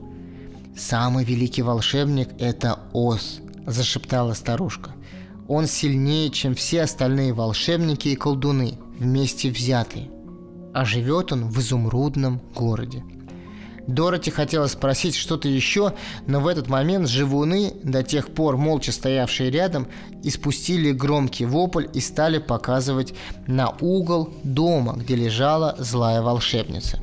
Самый 0.76 1.24
великий 1.24 1.62
волшебник– 1.62 2.30
это 2.40 2.80
Оз, 2.92 3.40
зашептала 3.66 4.34
старушка. 4.34 4.92
Он 5.48 5.66
сильнее, 5.66 6.30
чем 6.30 6.56
все 6.56 6.82
остальные 6.82 7.32
волшебники 7.32 8.10
и 8.10 8.16
колдуны, 8.16 8.78
вместе 9.00 9.50
взятые. 9.50 10.12
А 10.74 10.84
живет 10.84 11.32
он 11.32 11.46
в 11.48 11.58
изумрудном 11.60 12.42
городе– 12.54 13.04
Дороти 13.88 14.32
хотела 14.32 14.67
спросить 14.67 15.15
что-то 15.15 15.48
еще, 15.48 15.94
но 16.27 16.41
в 16.41 16.48
этот 16.48 16.67
момент 16.67 17.08
живуны, 17.08 17.74
до 17.84 18.03
тех 18.03 18.27
пор 18.34 18.58
молча 18.58 18.91
стоявшие 18.91 19.50
рядом, 19.50 19.88
испустили 20.24 20.91
громкий 20.91 21.46
вопль 21.46 21.88
и 21.94 22.01
стали 22.01 22.38
показывать 22.38 23.13
на 23.48 23.70
угол 23.79 24.34
дома, 24.44 24.94
где 24.98 25.15
лежала 25.15 25.75
злая 25.79 26.22
волшебница. 26.22 27.01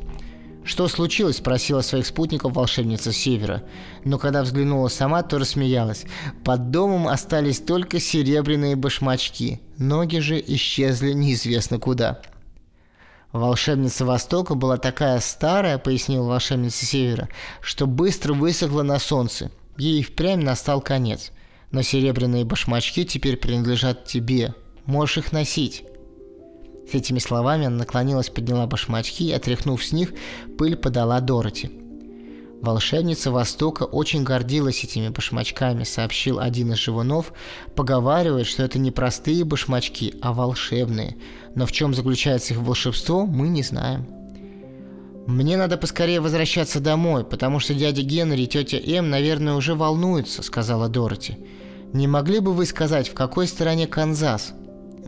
«Что 0.62 0.88
случилось?»– 0.88 1.36
спросила 1.38 1.82
своих 1.82 2.06
спутников 2.06 2.54
волшебница 2.54 3.12
Севера. 3.12 3.62
Но 4.04 4.18
когда 4.18 4.42
взглянула 4.42 4.88
сама, 4.88 5.22
то 5.22 5.38
рассмеялась. 5.38 6.04
Под 6.42 6.70
домом 6.70 7.06
остались 7.06 7.60
только 7.60 8.00
серебряные 8.00 8.74
башмачки. 8.74 9.60
Ноги 9.76 10.18
же 10.18 10.42
исчезли 10.46 11.12
неизвестно 11.12 11.78
куда. 11.78 12.20
Волшебница 13.34 14.04
Востока 14.04 14.54
была 14.54 14.76
такая 14.76 15.18
старая, 15.18 15.78
пояснила 15.78 16.28
волшебница 16.28 16.86
Севера, 16.86 17.28
что 17.60 17.88
быстро 17.88 18.32
высохла 18.32 18.82
на 18.84 19.00
солнце. 19.00 19.50
Ей 19.76 20.04
впрямь 20.04 20.40
настал 20.40 20.80
конец. 20.80 21.32
Но 21.72 21.82
серебряные 21.82 22.44
башмачки 22.44 23.04
теперь 23.04 23.36
принадлежат 23.36 24.04
тебе. 24.04 24.54
Можешь 24.86 25.18
их 25.18 25.32
носить. 25.32 25.82
С 26.88 26.94
этими 26.94 27.18
словами 27.18 27.66
она 27.66 27.78
наклонилась, 27.78 28.30
подняла 28.30 28.68
башмачки 28.68 29.24
и, 29.24 29.32
отряхнув 29.32 29.84
с 29.84 29.90
них, 29.90 30.12
пыль 30.56 30.76
подала 30.76 31.18
Дороти. 31.20 31.83
Волшебница 32.64 33.30
Востока 33.30 33.82
очень 33.82 34.24
гордилась 34.24 34.84
этими 34.84 35.10
башмачками, 35.10 35.84
сообщил 35.84 36.38
один 36.40 36.72
из 36.72 36.78
живунов, 36.78 37.34
поговаривает, 37.74 38.46
что 38.46 38.62
это 38.62 38.78
не 38.78 38.90
простые 38.90 39.44
башмачки, 39.44 40.14
а 40.22 40.32
волшебные. 40.32 41.18
Но 41.54 41.66
в 41.66 41.72
чем 41.72 41.92
заключается 41.92 42.54
их 42.54 42.60
волшебство, 42.60 43.26
мы 43.26 43.48
не 43.48 43.62
знаем. 43.62 44.06
«Мне 45.26 45.58
надо 45.58 45.76
поскорее 45.76 46.20
возвращаться 46.20 46.80
домой, 46.80 47.24
потому 47.24 47.60
что 47.60 47.74
дядя 47.74 48.00
Генри 48.00 48.42
и 48.42 48.46
тетя 48.46 48.78
М, 48.78 49.10
наверное, 49.10 49.56
уже 49.56 49.74
волнуются»,— 49.74 50.42
сказала 50.42 50.88
Дороти. 50.88 51.36
«Не 51.92 52.06
могли 52.06 52.38
бы 52.38 52.54
вы 52.54 52.64
сказать, 52.64 53.08
в 53.08 53.14
какой 53.14 53.46
стороне 53.46 53.86
Канзас?» 53.86 54.54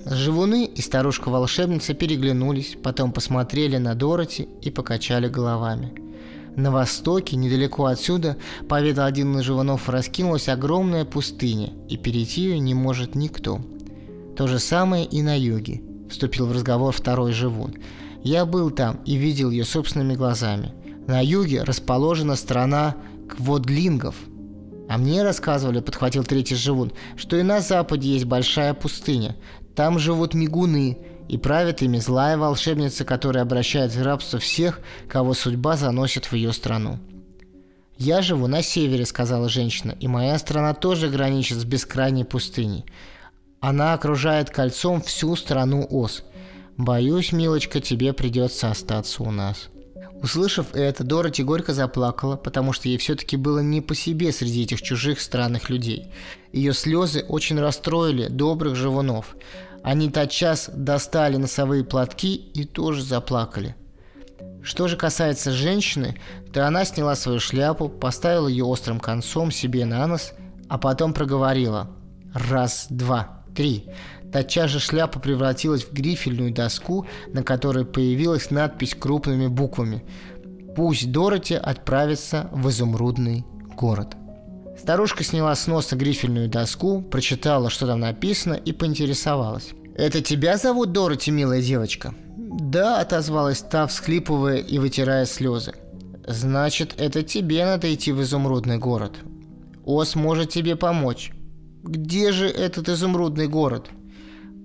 Живуны 0.04 0.66
и 0.66 0.82
старушка-волшебница 0.82 1.94
переглянулись, 1.94 2.76
потом 2.82 3.12
посмотрели 3.12 3.78
на 3.78 3.94
Дороти 3.94 4.46
и 4.60 4.70
покачали 4.70 5.28
головами. 5.28 6.05
На 6.56 6.70
востоке, 6.70 7.36
недалеко 7.36 7.84
отсюда, 7.84 8.38
поведал 8.66 9.04
один 9.04 9.38
из 9.38 9.44
живунов, 9.44 9.90
раскинулась 9.90 10.48
огромная 10.48 11.04
пустыня, 11.04 11.74
и 11.86 11.98
перейти 11.98 12.42
ее 12.42 12.58
не 12.58 12.72
может 12.72 13.14
никто. 13.14 13.60
То 14.36 14.46
же 14.46 14.58
самое 14.58 15.04
и 15.04 15.20
на 15.20 15.38
юге, 15.38 15.82
вступил 16.08 16.46
в 16.46 16.52
разговор 16.52 16.94
второй 16.94 17.32
живун. 17.32 17.74
Я 18.22 18.46
был 18.46 18.70
там 18.70 19.00
и 19.04 19.16
видел 19.16 19.50
ее 19.50 19.64
собственными 19.64 20.14
глазами. 20.14 20.72
На 21.06 21.22
юге 21.22 21.62
расположена 21.62 22.36
страна 22.36 22.96
кводлингов. 23.28 24.14
А 24.88 24.96
мне 24.96 25.22
рассказывали, 25.22 25.80
подхватил 25.80 26.24
третий 26.24 26.54
живун, 26.54 26.90
что 27.16 27.36
и 27.36 27.42
на 27.42 27.60
западе 27.60 28.08
есть 28.08 28.24
большая 28.24 28.72
пустыня. 28.72 29.36
Там 29.74 29.98
живут 29.98 30.32
мигуны, 30.32 30.98
и 31.28 31.36
правит 31.38 31.82
ими 31.82 31.98
злая 31.98 32.36
волшебница, 32.36 33.04
которая 33.04 33.42
обращает 33.42 33.94
в 33.94 34.02
рабство 34.02 34.38
всех, 34.38 34.80
кого 35.08 35.34
судьба 35.34 35.76
заносит 35.76 36.26
в 36.26 36.32
ее 36.34 36.52
страну. 36.52 36.98
«Я 37.98 38.20
живу 38.22 38.46
на 38.46 38.62
севере»,— 38.62 39.06
сказала 39.06 39.48
женщина,— 39.48 39.96
«и 40.00 40.06
моя 40.06 40.38
страна 40.38 40.74
тоже 40.74 41.08
граничит 41.08 41.58
с 41.58 41.64
бескрайней 41.64 42.24
пустыней. 42.24 42.84
Она 43.60 43.94
окружает 43.94 44.50
кольцом 44.50 45.00
всю 45.00 45.34
страну 45.34 45.86
Ос. 45.88 46.22
Боюсь, 46.76 47.32
милочка, 47.32 47.80
тебе 47.80 48.12
придется 48.12 48.70
остаться 48.70 49.22
у 49.22 49.30
нас». 49.30 49.70
Услышав 50.22 50.74
это, 50.74 51.04
Дороти 51.04 51.42
горько 51.42 51.74
заплакала, 51.74 52.36
потому 52.36 52.72
что 52.72 52.88
ей 52.88 52.96
все-таки 52.96 53.36
было 53.36 53.58
не 53.58 53.80
по 53.80 53.94
себе 53.94 54.32
среди 54.32 54.62
этих 54.62 54.80
чужих 54.80 55.20
странных 55.20 55.68
людей. 55.68 56.10
Ее 56.52 56.72
слезы 56.72 57.24
очень 57.28 57.60
расстроили 57.60 58.28
добрых 58.28 58.76
живунов. 58.76 59.36
Они 59.86 60.10
тотчас 60.10 60.68
достали 60.74 61.36
носовые 61.36 61.84
платки 61.84 62.34
и 62.34 62.64
тоже 62.64 63.04
заплакали. 63.04 63.76
Что 64.60 64.88
же 64.88 64.96
касается 64.96 65.52
женщины, 65.52 66.18
то 66.52 66.66
она 66.66 66.84
сняла 66.84 67.14
свою 67.14 67.38
шляпу, 67.38 67.88
поставила 67.88 68.48
ее 68.48 68.64
острым 68.64 68.98
концом 68.98 69.52
себе 69.52 69.84
на 69.84 70.08
нос, 70.08 70.32
а 70.68 70.76
потом 70.76 71.12
проговорила 71.12 71.88
«Раз, 72.34 72.88
два, 72.90 73.44
три». 73.54 73.88
Тотчас 74.32 74.70
же 74.70 74.80
шляпа 74.80 75.20
превратилась 75.20 75.84
в 75.84 75.92
грифельную 75.92 76.52
доску, 76.52 77.06
на 77.28 77.44
которой 77.44 77.84
появилась 77.84 78.50
надпись 78.50 78.96
крупными 78.96 79.46
буквами 79.46 80.04
«Пусть 80.74 81.12
Дороти 81.12 81.54
отправится 81.54 82.48
в 82.50 82.68
изумрудный 82.70 83.44
город». 83.76 84.15
Старушка 84.78 85.24
сняла 85.24 85.54
с 85.54 85.66
носа 85.66 85.96
грифельную 85.96 86.48
доску, 86.48 87.00
прочитала, 87.00 87.70
что 87.70 87.86
там 87.86 88.00
написано, 88.00 88.54
и 88.54 88.72
поинтересовалась. 88.72 89.70
«Это 89.94 90.20
тебя 90.20 90.58
зовут 90.58 90.92
Дороти, 90.92 91.30
милая 91.30 91.62
девочка?» 91.62 92.14
«Да»,— 92.36 93.00
отозвалась 93.00 93.62
та, 93.62 93.86
всхлипывая 93.86 94.58
и 94.58 94.78
вытирая 94.78 95.24
слезы. 95.24 95.72
«Значит, 96.26 96.94
это 96.98 97.22
тебе 97.22 97.64
надо 97.64 97.92
идти 97.92 98.12
в 98.12 98.20
изумрудный 98.20 98.78
город. 98.78 99.12
Ос 99.84 100.14
может 100.14 100.50
тебе 100.50 100.76
помочь». 100.76 101.32
«Где 101.82 102.32
же 102.32 102.46
этот 102.46 102.88
изумрудный 102.88 103.48
город?» 103.48 103.88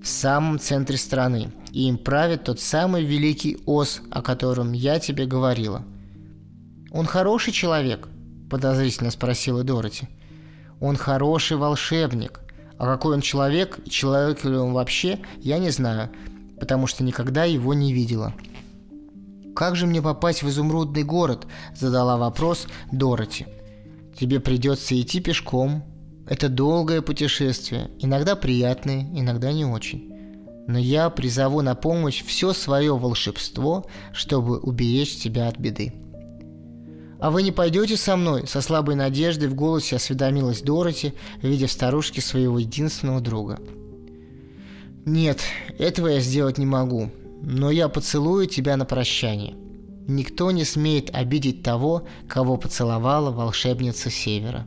«В 0.04 0.08
самом 0.08 0.60
центре 0.60 0.97
страны. 0.97 1.52
И 1.71 1.88
им 1.88 1.97
правит 1.97 2.43
тот 2.43 2.60
самый 2.60 3.06
великий 3.06 3.60
Ос, 3.65 4.02
о 4.10 4.21
котором 4.21 4.74
я 4.74 5.00
тебе 5.00 5.26
говорила». 5.26 5.86
«Он 6.91 7.06
хороший 7.06 7.54
человек?» 7.54 8.10
Подозрительно 8.51 9.11
спросила 9.11 9.63
Дороти. 9.63 10.09
Он 10.81 10.97
хороший 10.97 11.55
волшебник. 11.55 12.41
А 12.77 12.85
какой 12.85 13.15
он 13.15 13.21
человек, 13.21 13.79
человек 13.89 14.43
ли 14.43 14.57
он 14.57 14.73
вообще, 14.73 15.19
я 15.39 15.57
не 15.57 15.69
знаю, 15.69 16.09
потому 16.59 16.85
что 16.85 17.03
никогда 17.03 17.45
его 17.45 17.73
не 17.73 17.93
видела. 17.93 18.33
«Как 19.55 19.75
же 19.75 19.85
мне 19.85 20.01
попасть 20.01 20.43
в 20.43 20.49
изумрудный 20.49 21.03
город?»– 21.03 21.47
задала 21.75 22.17
вопрос 22.17 22.67
Дороти. 22.91 23.45
«Тебе 24.19 24.39
придется 24.39 24.99
идти 24.99 25.21
пешком. 25.21 25.83
Это 26.27 26.49
долгое 26.49 27.01
путешествие, 27.01 27.89
иногда 27.99 28.35
приятное, 28.35 29.01
иногда 29.13 29.51
не 29.53 29.65
очень. 29.65 30.09
Но 30.67 30.77
я 30.77 31.09
призову 31.09 31.61
на 31.61 31.75
помощь 31.75 32.23
все 32.25 32.53
свое 32.53 32.97
волшебство, 32.97 33.85
чтобы 34.13 34.59
уберечь 34.59 35.17
тебя 35.17 35.47
от 35.47 35.57
беды». 35.57 35.93
«А 37.21 37.29
вы 37.29 37.43
не 37.43 37.51
пойдете 37.51 37.97
со 37.97 38.17
мной?» 38.17 38.47
Со 38.47 38.62
слабой 38.62 38.95
надеждой 38.95 39.47
в 39.47 39.53
голосе 39.53 39.95
осведомилась 39.95 40.62
Дороти, 40.62 41.13
видя 41.43 41.67
в 41.67 41.71
старушке 41.71 42.19
своего 42.19 42.57
единственного 42.57 43.21
друга. 43.21 43.60
«Нет, 45.05 45.39
этого 45.77 46.07
я 46.07 46.19
сделать 46.19 46.57
не 46.57 46.65
могу, 46.65 47.12
но 47.43 47.69
я 47.69 47.89
поцелую 47.89 48.47
тебя 48.47 48.75
на 48.75 48.86
прощание. 48.86 49.55
Никто 50.07 50.49
не 50.49 50.65
смеет 50.65 51.12
обидеть 51.13 51.62
того, 51.62 52.07
кого 52.27 52.57
поцеловала 52.57 53.29
волшебница 53.29 54.10
Севера». 54.10 54.65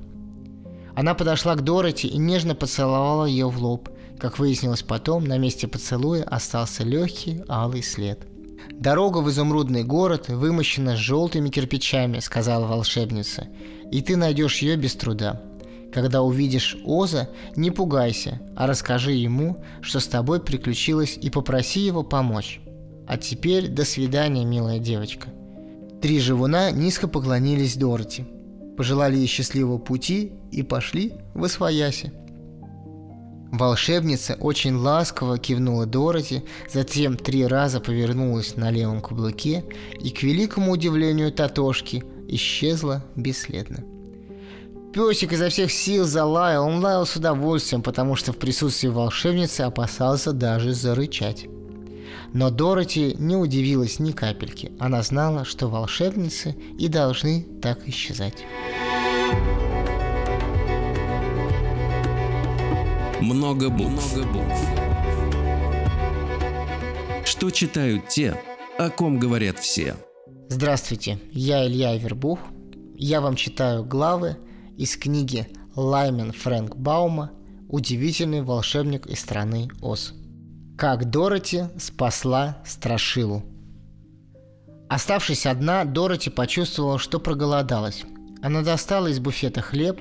Она 0.94 1.14
подошла 1.14 1.56
к 1.56 1.64
Дороти 1.64 2.06
и 2.06 2.18
нежно 2.18 2.54
поцеловала 2.54 3.24
ее 3.24 3.50
в 3.50 3.60
лоб. 3.60 3.88
Как 4.20 4.38
выяснилось 4.38 4.84
потом, 4.84 5.24
на 5.24 5.38
месте 5.38 5.66
поцелуя 5.66 6.22
остался 6.22 6.84
легкий 6.84 7.42
алый 7.48 7.82
след– 7.82 8.28
«Дорога 8.72 9.18
в 9.18 9.30
изумрудный 9.30 9.84
город 9.84 10.28
вымощена 10.28 10.96
желтыми 10.96 11.50
кирпичами»,— 11.50 12.18
сказала 12.20 12.66
волшебница,— 12.66 13.48
«и 13.90 14.00
ты 14.00 14.16
найдешь 14.16 14.58
ее 14.58 14.76
без 14.76 14.94
труда. 14.94 15.40
Когда 15.92 16.22
увидишь 16.22 16.76
Оза, 16.84 17.28
не 17.56 17.70
пугайся, 17.70 18.40
а 18.56 18.66
расскажи 18.66 19.12
ему, 19.12 19.62
что 19.80 20.00
с 20.00 20.06
тобой 20.06 20.40
приключилось, 20.40 21.16
и 21.20 21.30
попроси 21.30 21.80
его 21.80 22.02
помочь. 22.02 22.60
А 23.06 23.16
теперь 23.16 23.68
до 23.68 23.84
свидания, 23.84 24.44
милая 24.44 24.78
девочка». 24.78 25.28
Три 26.02 26.18
живуна 26.20 26.70
низко 26.70 27.08
поклонились 27.08 27.76
Дороти, 27.76 28.26
пожелали 28.76 29.16
ей 29.16 29.26
счастливого 29.26 29.78
пути 29.78 30.32
и 30.52 30.62
пошли 30.62 31.14
в 31.32 31.44
Освояси. 31.44 32.12
Волшебница 33.56 34.36
очень 34.40 34.74
ласково 34.74 35.38
кивнула 35.38 35.86
Дороти, 35.86 36.42
затем 36.68 37.16
три 37.16 37.46
раза 37.46 37.78
повернулась 37.78 38.56
на 38.56 38.72
левом 38.72 39.00
каблуке 39.00 39.64
и, 40.00 40.10
к 40.10 40.24
великому 40.24 40.72
удивлению 40.72 41.30
Татошки, 41.30 42.02
исчезла 42.26 43.04
бесследно. 43.14 43.84
Песик 44.92 45.32
изо 45.32 45.50
всех 45.50 45.70
сил 45.70 46.04
залаял, 46.04 46.66
он 46.66 46.82
лаял 46.82 47.06
с 47.06 47.14
удовольствием, 47.14 47.82
потому 47.82 48.16
что 48.16 48.32
в 48.32 48.38
присутствии 48.38 48.88
волшебницы 48.88 49.60
опасался 49.60 50.32
даже 50.32 50.72
зарычать. 50.72 51.46
Но 52.32 52.50
Дороти 52.50 53.14
не 53.20 53.36
удивилась 53.36 54.00
ни 54.00 54.10
капельки. 54.10 54.72
Она 54.80 55.00
знала, 55.04 55.44
что 55.44 55.68
волшебницы 55.68 56.56
и 56.76 56.88
должны 56.88 57.46
так 57.62 57.86
исчезать. 57.86 58.44
Много 63.24 63.70
букв. 63.70 64.14
Много 64.14 64.32
букв. 64.32 64.68
Что 67.24 67.50
читают 67.50 68.08
те, 68.08 68.38
о 68.78 68.90
ком 68.90 69.18
говорят 69.18 69.58
все? 69.58 69.96
Здравствуйте, 70.50 71.18
я 71.32 71.66
Илья 71.66 71.96
Вербух. 71.96 72.38
Я 72.94 73.22
вам 73.22 73.36
читаю 73.36 73.82
главы 73.82 74.36
из 74.76 74.98
книги 74.98 75.48
Лаймен 75.74 76.32
Фрэнк 76.32 76.76
Баума 76.76 77.30
«Удивительный 77.70 78.42
волшебник 78.42 79.06
из 79.06 79.20
страны 79.20 79.70
Оз». 79.80 80.12
Как 80.76 81.08
Дороти 81.08 81.62
спасла 81.78 82.58
Страшилу. 82.66 83.42
Оставшись 84.90 85.46
одна, 85.46 85.86
Дороти 85.86 86.28
почувствовала, 86.28 86.98
что 86.98 87.18
проголодалась. 87.20 88.04
Она 88.42 88.60
достала 88.60 89.06
из 89.06 89.18
буфета 89.18 89.62
хлеб, 89.62 89.98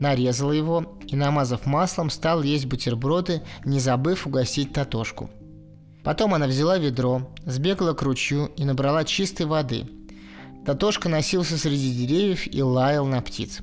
нарезала 0.00 0.52
его 0.52 0.98
и, 1.06 1.14
намазав 1.14 1.66
маслом, 1.66 2.10
стал 2.10 2.42
есть 2.42 2.66
бутерброды, 2.66 3.42
не 3.64 3.78
забыв 3.78 4.26
угостить 4.26 4.72
Татошку. 4.72 5.30
Потом 6.02 6.34
она 6.34 6.46
взяла 6.46 6.78
ведро, 6.78 7.30
сбегала 7.44 7.92
к 7.92 8.02
ручью 8.02 8.50
и 8.56 8.64
набрала 8.64 9.04
чистой 9.04 9.46
воды. 9.46 9.86
Татошка 10.64 11.08
носился 11.08 11.58
среди 11.58 11.92
деревьев 11.92 12.52
и 12.52 12.62
лаял 12.62 13.06
на 13.06 13.20
птиц. 13.20 13.60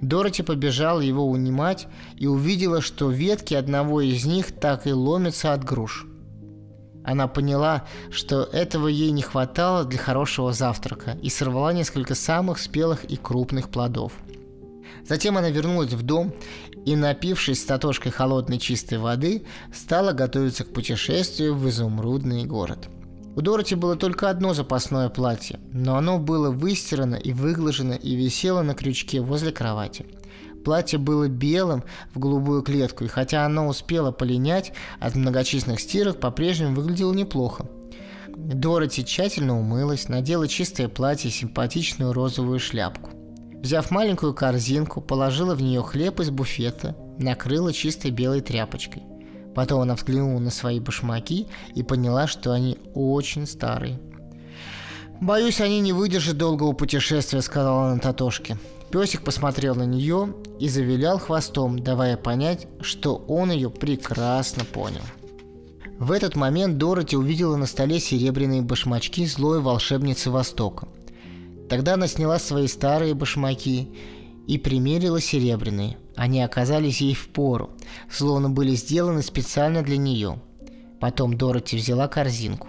Дороти 0.00 0.42
побежала 0.42 1.00
его 1.00 1.28
унимать 1.28 1.86
и 2.16 2.26
увидела, 2.26 2.80
что 2.80 3.10
ветки 3.10 3.54
одного 3.54 4.00
из 4.00 4.24
них 4.24 4.52
так 4.52 4.86
и 4.86 4.92
ломятся 4.92 5.52
от 5.52 5.64
груш. 5.64 6.06
Она 7.04 7.26
поняла, 7.26 7.84
что 8.10 8.42
этого 8.44 8.88
ей 8.88 9.10
не 9.10 9.22
хватало 9.22 9.84
для 9.84 9.98
хорошего 9.98 10.52
завтрака 10.52 11.16
и 11.22 11.28
сорвала 11.28 11.72
несколько 11.72 12.14
самых 12.14 12.58
спелых 12.58 13.04
и 13.04 13.16
крупных 13.16 13.70
плодов. 13.70 14.12
Затем 15.06 15.36
она 15.36 15.50
вернулась 15.50 15.92
в 15.92 16.02
дом 16.02 16.32
и, 16.86 16.96
напившись 16.96 17.62
с 17.62 17.64
Татошкой 17.64 18.12
холодной 18.12 18.58
чистой 18.58 18.98
воды, 18.98 19.44
стала 19.74 20.12
готовиться 20.12 20.64
к 20.64 20.72
путешествию 20.72 21.54
в 21.54 21.68
изумрудный 21.68 22.44
город. 22.44 22.88
У 23.34 23.40
Дороти 23.40 23.74
было 23.74 23.96
только 23.96 24.28
одно 24.28 24.52
запасное 24.52 25.08
платье, 25.08 25.58
но 25.72 25.96
оно 25.96 26.18
было 26.18 26.50
выстирано 26.50 27.14
и 27.14 27.32
выглажено 27.32 27.94
и 27.94 28.14
висело 28.14 28.62
на 28.62 28.74
крючке 28.74 29.20
возле 29.20 29.52
кровати– 29.52 30.06
Платье 30.64 30.98
было 30.98 31.28
белым 31.28 31.82
в 32.14 32.18
голубую 32.18 32.62
клетку, 32.62 33.04
и 33.04 33.08
хотя 33.08 33.44
оно 33.44 33.66
успело 33.66 34.12
полинять 34.12 34.72
от 35.00 35.14
многочисленных 35.14 35.80
стирок, 35.80 36.20
по-прежнему 36.20 36.76
выглядело 36.76 37.12
неплохо. 37.12 37.66
Дороти 38.28 39.04
тщательно 39.04 39.58
умылась, 39.58 40.08
надела 40.08 40.48
чистое 40.48 40.88
платье 40.88 41.30
и 41.30 41.32
симпатичную 41.32 42.12
розовую 42.12 42.60
шляпку. 42.60 43.10
Взяв 43.62 43.92
маленькую 43.92 44.34
корзинку, 44.34 45.00
положила 45.00 45.54
в 45.54 45.62
нее 45.62 45.82
хлеб 45.82 46.18
из 46.18 46.30
буфета, 46.30 46.96
накрыла 47.18 47.72
чистой 47.72 48.10
белой 48.10 48.40
тряпочкой. 48.40 49.04
Потом 49.54 49.82
она 49.82 49.94
взглянула 49.94 50.40
на 50.40 50.50
свои 50.50 50.80
башмаки 50.80 51.46
и 51.76 51.84
поняла, 51.84 52.26
что 52.26 52.50
они 52.50 52.78
очень 52.94 53.46
старые. 53.46 54.00
«Боюсь, 55.20 55.60
они 55.60 55.78
не 55.78 55.92
выдержат 55.92 56.36
долгого 56.38 56.72
путешествия»,— 56.72 57.40
сказала 57.42 57.90
она 57.92 58.00
Татошке. 58.00 58.58
Песик 58.90 59.22
посмотрел 59.22 59.76
на 59.76 59.84
нее 59.84 60.34
и 60.58 60.68
завилял 60.68 61.20
хвостом, 61.20 61.78
давая 61.78 62.16
понять, 62.16 62.66
что 62.80 63.14
он 63.28 63.52
ее 63.52 63.70
прекрасно 63.70 64.64
понял. 64.64 65.02
В 66.00 66.10
этот 66.10 66.34
момент 66.34 66.78
Дороти 66.78 67.16
увидела 67.16 67.54
на 67.54 67.66
столе 67.66 68.00
серебряные 68.00 68.62
башмачки 68.62 69.24
злой 69.24 69.60
волшебницы 69.60 70.32
Востока. 70.32 70.88
Тогда 71.72 71.94
она 71.94 72.06
сняла 72.06 72.38
свои 72.38 72.66
старые 72.66 73.14
башмаки 73.14 73.88
и 74.46 74.58
примерила 74.58 75.22
серебряные. 75.22 75.96
Они 76.16 76.42
оказались 76.42 77.00
ей 77.00 77.14
в 77.14 77.28
пору, 77.28 77.70
словно 78.10 78.50
были 78.50 78.74
сделаны 78.74 79.22
специально 79.22 79.80
для 79.80 79.96
нее. 79.96 80.38
Потом 81.00 81.38
Дороти 81.38 81.78
взяла 81.78 82.08
корзинку. 82.08 82.68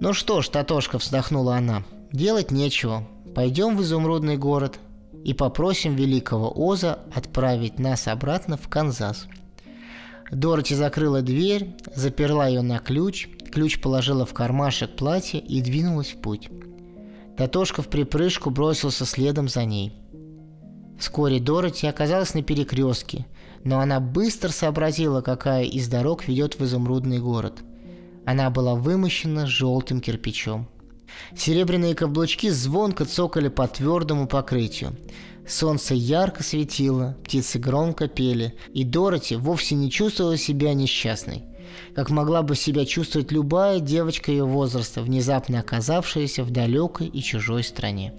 «Ну 0.00 0.12
что 0.12 0.42
ж, 0.42 0.50
Татошка»,— 0.50 0.98
вздохнула 0.98 1.56
она,— 1.56 1.84
«делать 2.12 2.50
нечего. 2.50 3.08
Пойдем 3.34 3.74
в 3.74 3.80
изумрудный 3.80 4.36
город, 4.36 4.78
и 5.24 5.32
попросим 5.32 5.96
великого 5.96 6.52
Оза 6.54 6.98
отправить 7.14 7.78
нас 7.78 8.06
обратно 8.06 8.58
в 8.58 8.68
Канзас. 8.68 9.28
Дороти 10.30 10.74
закрыла 10.74 11.22
дверь, 11.22 11.74
заперла 11.94 12.48
ее 12.48 12.60
на 12.60 12.80
ключ, 12.80 13.30
ключ 13.50 13.80
положила 13.80 14.26
в 14.26 14.34
кармашек 14.34 14.94
платья 14.94 15.38
и 15.38 15.62
двинулась 15.62 16.12
в 16.12 16.20
путь. 16.20 16.50
Татошка 17.36 17.82
в 17.82 17.88
припрыжку 17.88 18.50
бросился 18.50 19.04
следом 19.04 19.48
за 19.48 19.64
ней. 19.64 19.92
Вскоре 20.98 21.40
Дороти 21.40 21.86
оказалась 21.86 22.34
на 22.34 22.42
перекрестке, 22.42 23.26
но 23.64 23.80
она 23.80 23.98
быстро 23.98 24.50
сообразила, 24.50 25.20
какая 25.20 25.64
из 25.64 25.88
дорог 25.88 26.28
ведет 26.28 26.58
в 26.58 26.64
изумрудный 26.64 27.18
город. 27.18 27.62
Она 28.24 28.50
была 28.50 28.74
вымощена 28.74 29.46
желтым 29.46 30.00
кирпичом. 30.00 30.68
Серебряные 31.36 31.94
каблучки 31.94 32.48
звонко 32.48 33.04
цокали 33.04 33.48
по 33.48 33.66
твердому 33.66 34.26
покрытию. 34.26 34.96
Солнце 35.46 35.94
ярко 35.94 36.42
светило, 36.42 37.16
птицы 37.24 37.58
громко 37.58 38.08
пели, 38.08 38.54
и 38.72 38.84
Дороти 38.84 39.36
вовсе 39.36 39.74
не 39.74 39.90
чувствовала 39.90 40.38
себя 40.38 40.72
несчастной, 40.72 41.44
как 41.94 42.10
могла 42.10 42.42
бы 42.42 42.56
себя 42.56 42.84
чувствовать 42.84 43.32
любая 43.32 43.80
девочка 43.80 44.30
ее 44.30 44.44
возраста, 44.44 45.02
внезапно 45.02 45.60
оказавшаяся 45.60 46.42
в 46.42 46.50
далекой 46.50 47.06
и 47.06 47.22
чужой 47.22 47.62
стране. 47.62 48.12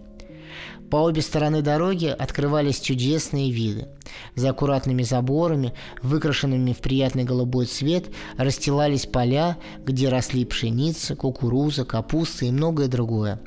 По 0.90 0.98
обе 0.98 1.22
стороны 1.22 1.62
дороги 1.62 2.06
открывались 2.06 2.80
чудесные 2.80 3.52
виды. 3.52 3.88
За 4.36 4.52
аккуратными 4.52 5.04
заборами, 5.04 5.74
выкрашенными 6.02 6.74
в 6.74 6.78
приятный 6.78 7.24
голубой 7.24 7.66
цвет, 7.66 8.06
расстилались 8.38 9.08
поля, 9.08 9.58
где 9.84 10.10
росли 10.10 10.46
пшеница, 10.46 11.16
кукуруза, 11.16 11.86
капуста 11.86 12.46
и 12.46 12.52
многое 12.52 12.88
другое. 12.88 13.42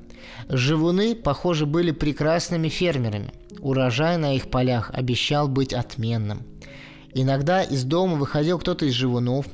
Живуны, 0.48 1.14
похоже, 1.14 1.64
были 1.64 1.92
прекрасными 1.92 2.68
фермерами. 2.68 3.32
Урожай 3.60 4.18
на 4.18 4.34
их 4.34 4.50
полях 4.50 4.90
обещал 4.92 5.48
быть 5.48 5.72
отменным. 5.72 6.42
Иногда 7.14 7.62
из 7.62 7.84
дома 7.84 8.16
выходил 8.16 8.58
кто-то 8.58 8.84
из 8.84 8.92
живунов 8.92 9.46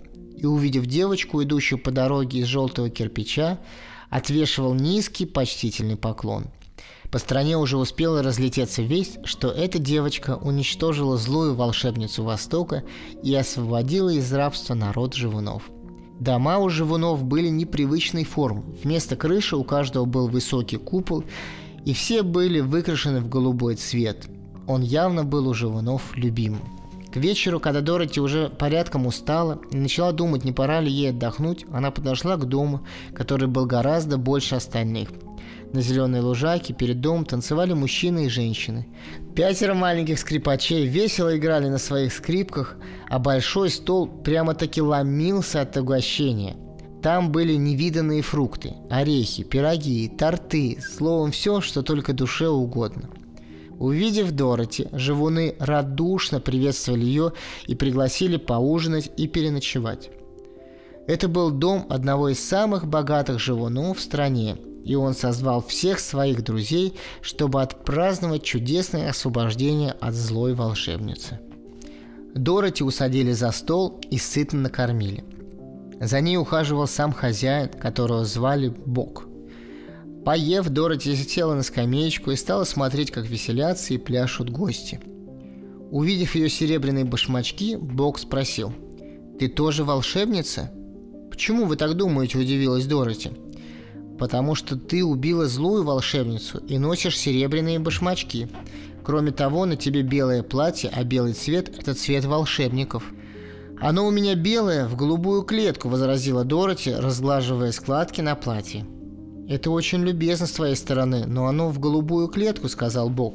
и, 0.45 0.47
увидев 0.47 0.87
девочку, 0.87 1.43
идущую 1.43 1.79
по 1.79 1.91
дороге 1.91 2.41
из 2.41 2.47
желтого 2.47 2.91
кирпича, 2.91 3.59
отвешивал 4.11 4.75
низкий 4.75 5.27
почтительный 5.27 5.97
поклон– 5.97 6.47
по 7.15 7.21
стране 7.21 7.57
уже 7.57 7.77
успела 7.77 8.25
разлететься 8.25 8.83
весть, 8.83 9.19
что 9.23 9.49
эта 9.49 9.79
девочка 9.79 10.37
уничтожила 10.37 11.17
злую 11.17 11.55
волшебницу 11.55 12.25
Востока 12.25 12.83
и 13.23 13.33
освободила 13.37 14.11
из 14.11 14.33
рабства 14.33 14.75
народ 14.75 15.15
живунов. 15.15 15.63
Дома 16.19 16.59
у 16.59 16.69
живунов 16.69 17.23
были 17.23 17.47
непривычной 17.51 18.25
формы. 18.25 18.65
Вместо 18.83 19.15
крыши 19.15 19.57
у 19.57 19.63
каждого 19.63 20.07
был 20.07 20.27
высокий 20.27 20.77
купол, 20.77 21.23
и 21.85 21.95
все 21.95 22.25
были 22.25 22.59
выкрашены 22.59 23.21
в 23.21 23.29
голубой 23.29 23.77
цвет. 23.77 24.27
Он 24.67 24.83
явно 24.83 25.23
был 25.23 25.47
у 25.47 25.55
живунов 25.55 26.17
любимым. 26.17 26.63
К 27.15 27.17
вечеру, 27.17 27.61
когда 27.61 27.81
Дороти 27.81 28.21
уже 28.21 28.49
порядком 28.49 29.07
устала 29.07 29.61
и 29.71 29.77
начала 29.77 30.11
думать, 30.11 30.45
не 30.45 30.51
пора 30.51 30.81
ли 30.81 30.91
ей 30.91 31.11
отдохнуть, 31.11 31.65
она 31.73 31.93
подошла 31.93 32.37
к 32.37 32.45
дому, 32.45 32.85
который 33.15 33.47
был 33.47 33.67
гораздо 33.67 34.19
больше 34.19 34.57
остальных– 34.57 35.11
на 35.75 35.81
зеленой 35.81 36.21
лужайке 36.21 36.73
перед 36.73 37.01
домом 37.01 37.25
танцевали 37.25 37.73
мужчины 37.73 38.27
и 38.27 38.29
женщины. 38.29 38.87
Пятеро 39.35 39.75
маленьких 39.75 40.21
скрипачей 40.21 40.87
весело 40.87 41.37
играли 41.37 41.69
на 41.69 41.79
своих 41.79 42.13
скрипках, 42.13 42.77
а 43.09 43.19
большой 43.19 43.71
стол 43.71 44.07
прямо-таки 44.07 44.81
ломился 44.81 45.63
от 45.63 45.77
угощения. 45.77 46.55
Там 47.03 47.33
были 47.33 47.55
невиданные 47.55 48.23
фрукты, 48.23 48.75
орехи, 48.89 49.43
пироги, 49.43 50.09
торты, 50.09 50.79
словом, 50.81 51.33
все, 51.33 51.61
что 51.61 51.83
только 51.83 52.13
душе 52.13 52.47
угодно. 52.47 53.11
Увидев 53.79 54.31
Дороти, 54.33 54.89
живуны 54.93 55.57
радушно 55.59 56.41
приветствовали 56.41 57.05
ее 57.05 57.33
и 57.67 57.75
пригласили 57.75 58.37
поужинать 58.37 59.11
и 59.17 59.27
переночевать. 59.27 60.11
Это 61.07 61.29
был 61.29 61.51
дом 61.51 61.87
одного 61.91 62.31
из 62.31 62.43
самых 62.43 62.87
богатых 62.87 63.39
живунов 63.39 63.99
в 63.99 64.01
стране, 64.01 64.57
и 64.85 64.95
он 64.95 65.15
созвал 65.15 65.63
всех 65.63 65.99
своих 65.99 66.43
друзей, 66.43 66.95
чтобы 67.21 67.63
отпраздновать 67.63 68.43
чудесное 68.43 69.11
освобождение 69.11 69.93
от 69.93 70.15
злой 70.15 70.55
волшебницы. 70.55 71.41
Дороти 72.35 72.83
усадили 72.83 73.33
за 73.33 73.51
стол 73.53 74.01
и 74.11 74.19
сытно 74.19 74.63
накормили. 74.63 75.25
За 76.01 76.21
ней 76.21 76.37
ухаживал 76.37 76.87
сам 76.87 77.13
хозяин, 77.13 77.69
которого 77.69 78.25
звали 78.25 78.69
Бог. 78.69 79.27
Поев, 80.25 80.69
Дороти 80.69 81.15
села 81.17 81.55
на 81.55 81.63
скамеечку 81.63 82.31
и 82.31 82.37
стала 82.37 82.65
смотреть, 82.65 83.11
как 83.11 83.27
веселятся 83.27 83.95
и 83.95 83.99
пляшут 83.99 84.51
гости. 84.51 85.01
Увидев 85.91 86.35
ее 86.35 86.49
серебряные 86.49 87.05
башмачки, 87.05 87.77
Бог 87.77 88.19
спросил, 88.19 88.73
«Ты 89.39 89.49
тоже 89.49 89.85
волшебница?» 89.85 90.73
«Почему 91.31 91.67
вы 91.67 91.77
так 91.77 91.95
думаете?»– 91.95 92.39
удивилась 92.39 92.87
Дороти– 92.87 93.33
потому 94.19 94.55
что 94.55 94.77
ты 94.77 95.05
убила 95.05 95.47
злую 95.47 95.85
волшебницу 95.85 96.59
и 96.59 96.79
носишь 96.79 97.19
серебряные 97.19 97.79
башмачки. 97.79 98.49
Кроме 99.03 99.33
того, 99.33 99.67
на 99.67 99.77
тебе 99.77 100.03
белое 100.03 100.43
платье, 100.43 100.91
а 100.95 101.05
белый 101.05 101.35
цвет– 101.35 101.69
это 101.79 101.95
цвет 101.95 102.25
волшебников. 102.25 103.13
«Оно 103.81 104.07
у 104.07 104.11
меня 104.11 104.35
белое, 104.35 104.87
в 104.87 104.97
голубую 104.97 105.43
клетку»,– 105.43 105.89
возразила 105.91 106.45
Дороти, 106.45 106.95
разглаживая 106.95 107.73
складки 107.73 108.21
на 108.21 108.35
платье. 108.35 108.87
«Это 109.49 109.71
очень 109.71 110.03
любезно 110.03 110.47
с 110.47 110.53
твоей 110.53 110.75
стороны, 110.75 111.27
но 111.27 111.47
оно 111.47 111.69
в 111.69 111.79
голубую 111.79 112.29
клетку»,– 112.29 112.69
сказал 112.71 113.11
Бог. 113.11 113.35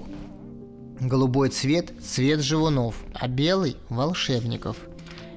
«Голубой 0.99 1.49
цвет– 1.49 1.93
цвет 2.03 2.41
живунов, 2.41 2.95
а 3.13 3.27
белый– 3.27 3.77
волшебников. 3.89 4.77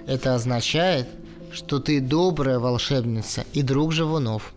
Это 0.06 0.35
означает, 0.35 1.06
что 1.52 1.78
ты 1.78 2.00
добрая 2.00 2.58
волшебница 2.58 3.44
и 3.52 3.62
друг 3.62 3.92
живунов». 3.92 4.54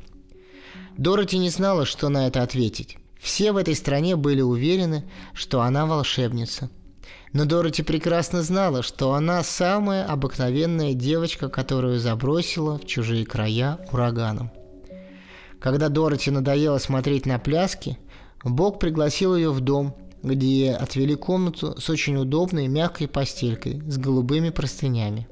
Дороти 0.97 1.37
не 1.37 1.49
знала, 1.49 1.85
что 1.85 2.07
на 2.09 2.27
это 2.27 2.41
ответить. 2.41 2.97
Все 3.19 3.51
в 3.51 3.57
этой 3.57 3.75
стране 3.75 4.15
были 4.15 4.41
уверены, 4.41 5.03
что 5.33 5.61
она 5.61 5.85
волшебница. 5.85 6.69
Но 7.33 7.43
Дороти 7.43 7.83
прекрасно 7.83 8.43
знала, 8.43 8.81
что 8.81 9.13
она 9.13 9.43
самая 9.43 10.05
обыкновенная 10.05 10.93
девочка, 10.93 11.49
которую 11.49 11.99
забросила 11.99 12.77
в 12.77 12.85
чужие 12.85 13.25
края 13.25 13.79
ураганом. 13.91 14.51
Когда 15.65 15.89
Дороти 15.89 16.29
надоело 16.29 16.77
смотреть 16.77 17.25
на 17.25 17.39
пляски, 17.39 17.97
Бог 18.43 18.77
пригласил 18.77 19.35
ее 19.35 19.49
в 19.49 19.61
дом, 19.61 19.95
где 20.21 20.73
отвели 20.73 21.15
комнату 21.15 21.81
с 21.81 21.89
очень 21.89 22.17
удобной 22.17 22.67
мягкой 22.67 23.07
постелькой 23.07 23.81
с 23.89 23.97
голубыми 23.97 24.51
простынями. 24.51 25.27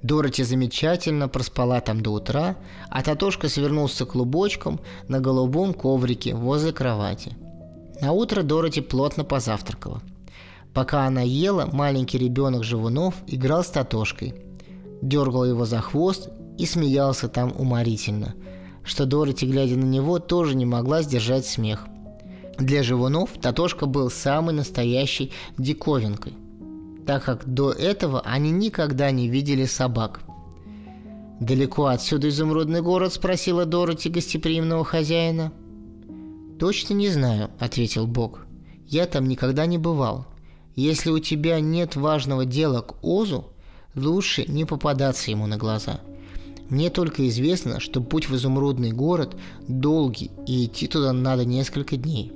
Дороти 0.00 0.44
замечательно 0.44 1.28
проспала 1.28 1.82
там 1.82 2.00
до 2.00 2.12
утра, 2.12 2.56
а 2.88 3.02
Татошка 3.02 3.50
свернулся 3.50 4.06
клубочком 4.06 4.80
на 5.08 5.20
голубом 5.20 5.74
коврике 5.74 6.34
возле 6.34 6.72
кровати. 6.72 7.36
На 8.00 8.12
утро 8.12 8.42
Дороти 8.42 8.80
плотно 8.80 9.24
позавтракала. 9.24 10.00
Пока 10.72 11.04
она 11.04 11.20
ела, 11.20 11.68
маленький 11.70 12.16
ребенок 12.16 12.64
Живунов 12.64 13.14
играл 13.26 13.62
с 13.62 13.68
Татошкой, 13.68 14.42
дергал 15.02 15.44
его 15.44 15.66
за 15.66 15.82
хвост 15.82 16.30
и 16.56 16.64
смеялся 16.64 17.28
там 17.28 17.52
уморительно, 17.58 18.34
что 18.84 19.06
Дороти, 19.06 19.46
глядя 19.46 19.76
на 19.76 19.84
него, 19.84 20.18
тоже 20.18 20.54
не 20.54 20.66
могла 20.66 21.02
сдержать 21.02 21.46
смех. 21.46 21.86
Для 22.58 22.82
Живунов 22.82 23.30
Татошка 23.40 23.86
был 23.86 24.10
самой 24.10 24.54
настоящей 24.54 25.32
диковинкой– 25.58 26.34
так 27.10 27.24
как 27.24 27.44
до 27.44 27.72
этого 27.72 28.20
они 28.20 28.52
никогда 28.52 29.10
не 29.10 29.28
видели 29.28 29.64
собак. 29.64 30.20
«Далеко 31.40 31.86
отсюда 31.86 32.28
изумрудный 32.28 32.82
город?»– 32.82 33.12
спросила 33.14 33.64
Дороти 33.64 34.08
гостеприимного 34.08 34.84
хозяина. 34.84 35.52
«Точно 36.60 36.94
не 36.94 37.08
знаю»,– 37.08 37.50
ответил 37.58 38.06
Бог. 38.06 38.46
«Я 38.86 39.06
там 39.06 39.26
никогда 39.26 39.66
не 39.66 39.76
бывал. 39.76 40.26
Если 40.76 41.10
у 41.10 41.18
тебя 41.18 41.58
нет 41.58 41.96
важного 41.96 42.44
дела 42.44 42.82
к 42.82 43.02
Озу, 43.02 43.46
лучше 43.96 44.44
не 44.46 44.64
попадаться 44.64 45.32
ему 45.32 45.48
на 45.48 45.56
глаза. 45.56 46.00
Мне 46.70 46.88
только 46.88 47.28
известно, 47.28 47.80
что 47.80 48.00
путь 48.00 48.28
в 48.28 48.36
изумрудный 48.36 48.92
город 48.92 49.36
долгий, 49.66 50.30
и 50.46 50.64
идти 50.64 50.86
туда 50.86 51.12
надо 51.12 51.44
несколько 51.44 51.96
дней. 51.96 52.32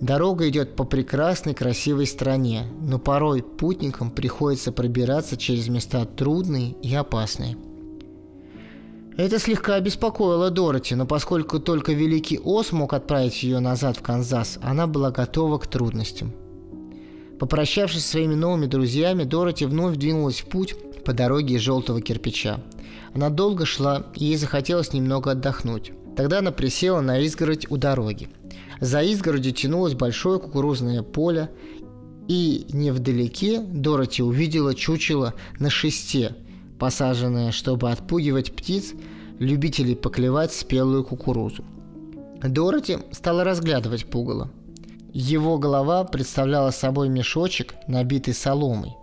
Дорога 0.00 0.48
идет 0.48 0.76
по 0.76 0.84
прекрасной, 0.84 1.54
красивой 1.54 2.06
стране, 2.06 2.66
но 2.80 2.98
порой 2.98 3.42
путникам 3.42 4.10
приходится 4.10 4.70
пробираться 4.70 5.36
через 5.36 5.68
места 5.68 6.04
трудные 6.04 6.72
и 6.82 6.94
опасные. 6.94 7.56
Это 9.16 9.38
слегка 9.38 9.74
обеспокоило 9.74 10.50
Дороти, 10.50 10.94
но 10.94 11.06
поскольку 11.06 11.58
только 11.58 11.92
Великий 11.92 12.38
Ос 12.38 12.70
мог 12.72 12.92
отправить 12.92 13.42
ее 13.42 13.58
назад 13.58 13.96
в 13.96 14.02
Канзас, 14.02 14.58
она 14.62 14.86
была 14.86 15.10
готова 15.10 15.58
к 15.58 15.66
трудностям. 15.66 16.32
Попрощавшись 17.40 18.04
со 18.04 18.10
своими 18.10 18.34
новыми 18.34 18.66
друзьями, 18.66 19.24
Дороти 19.24 19.64
вновь 19.64 19.96
двинулась 19.96 20.40
в 20.40 20.46
путь 20.46 20.76
по 21.06 21.12
дороге 21.12 21.54
из 21.54 21.60
желтого 21.60 22.02
кирпича. 22.02 22.60
Она 23.14 23.30
долго 23.30 23.64
шла, 23.64 24.06
и 24.16 24.24
ей 24.26 24.36
захотелось 24.36 24.92
немного 24.92 25.30
отдохнуть. 25.30 25.92
Тогда 26.16 26.40
она 26.40 26.50
присела 26.50 27.00
на 27.00 27.20
изгородь 27.20 27.70
у 27.70 27.76
дороги. 27.76 28.28
За 28.80 29.02
изгородью 29.02 29.52
тянулось 29.52 29.94
большое 29.94 30.40
кукурузное 30.40 31.02
поле, 31.02 31.48
и 32.26 32.66
невдалеке 32.72 33.60
Дороти 33.60 34.20
увидела 34.20 34.74
чучело 34.74 35.34
на 35.60 35.70
шесте, 35.70 36.34
посаженное, 36.80 37.52
чтобы 37.52 37.92
отпугивать 37.92 38.56
птиц, 38.56 38.92
любителей 39.38 39.94
поклевать 39.94 40.52
спелую 40.52 41.04
кукурузу. 41.04 41.64
Дороти 42.42 42.98
стала 43.12 43.44
разглядывать 43.44 44.06
пугало. 44.06 44.50
Его 45.12 45.56
голова 45.56 46.02
представляла 46.02 46.72
собой 46.72 47.08
мешочек, 47.08 47.74
набитый 47.86 48.34
соломой, 48.34 48.96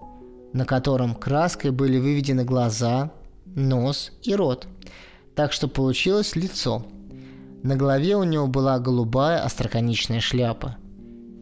на 0.54 0.66
котором 0.66 1.16
краской 1.16 1.72
были 1.72 2.00
выведены 2.00 2.46
глаза, 2.46 3.12
нос 3.46 4.12
и 4.22 4.34
рот, 4.36 4.68
так 5.36 5.52
что 5.52 5.68
получилось 5.68 6.36
лицо– 6.36 6.86
на 7.63 7.78
голове 7.78 8.18
у 8.18 8.26
него 8.26 8.48
была 8.48 8.78
голубая 8.78 9.42
остроконечная 9.42 10.20
шляпа. 10.20 10.76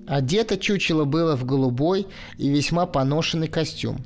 Одето 0.07 0.55
чучело 0.55 1.03
было 1.03 1.35
в 1.35 1.45
голубой 1.45 2.05
и 2.37 2.47
весьма 2.47 2.85
поношенный 2.85 3.47
костюм, 3.47 3.97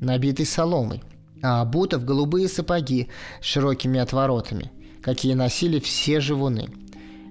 набитый 0.00 0.46
соломой, 0.46 1.02
а 1.42 1.62
обуто 1.62 1.98
в 1.98 2.04
голубые 2.04 2.48
сапоги 2.48 3.08
с 3.40 3.46
широкими 3.46 3.98
отворотами, 3.98 4.70
какие 5.02 5.34
носили 5.34 5.80
все 5.80 6.20
живуны. 6.20 6.68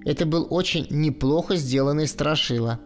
Это 0.04 0.26
был 0.26 0.46
очень 0.50 0.86
неплохо 0.90 1.56
сделанный 1.56 2.06
страшила. 2.06 2.78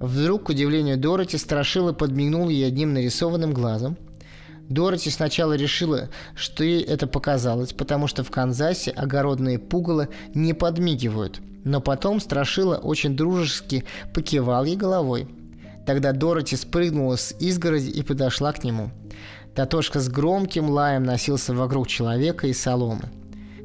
Вдруг, 0.00 0.44
к 0.44 0.48
удивлению 0.48 0.98
Дороти, 0.98 1.36
страшила 1.36 1.92
подмигнул 1.92 2.48
ей 2.48 2.66
одним 2.66 2.94
нарисованным 2.94 3.54
глазом– 3.54 3.96
Дороти 4.70 5.10
сначала 5.10 5.54
решила, 5.54 6.10
что 6.36 6.62
ей 6.62 6.80
это 6.82 7.08
показалось, 7.08 7.72
потому 7.72 8.06
что 8.06 8.22
в 8.22 8.30
Канзасе 8.30 8.92
огородные 8.92 9.58
пугало 9.58 10.08
не 10.32 10.54
подмигивают. 10.54 11.40
Но 11.64 11.80
потом 11.80 12.20
Страшила 12.20 12.76
очень 12.76 13.16
дружески 13.16 13.84
покивал 14.14 14.64
ей 14.64 14.76
головой. 14.76 15.26
Тогда 15.86 16.12
Дороти 16.12 16.54
спрыгнула 16.54 17.16
с 17.16 17.34
изгороди 17.40 17.90
и 17.90 18.02
подошла 18.02 18.52
к 18.52 18.62
нему. 18.62 18.92
Татошка 19.56 19.98
с 19.98 20.08
громким 20.08 20.70
лаем 20.70 21.02
носился 21.02 21.52
вокруг 21.52 21.88
человека 21.88 22.46
и 22.46 22.52
соломы. 22.52 23.10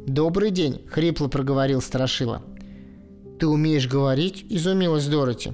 «Добрый 0.08 0.50
день!»– 0.50 0.82
хрипло 0.90 1.28
проговорил 1.28 1.84
Страшила. 1.84 2.42
«Ты 3.40 3.46
умеешь 3.46 3.88
говорить?»– 3.88 4.44
изумилась 4.50 5.06
Дороти. 5.06 5.54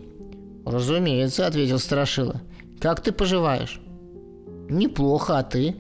«Разумеется»,– 0.65 1.45
ответил 1.47 1.79
Страшила. 1.79 2.41
«Как 2.79 3.01
ты 3.01 3.11
поживаешь?» 3.11 3.81
«Неплохо, 4.69 5.37
а 5.37 5.43
ты?» 5.43 5.75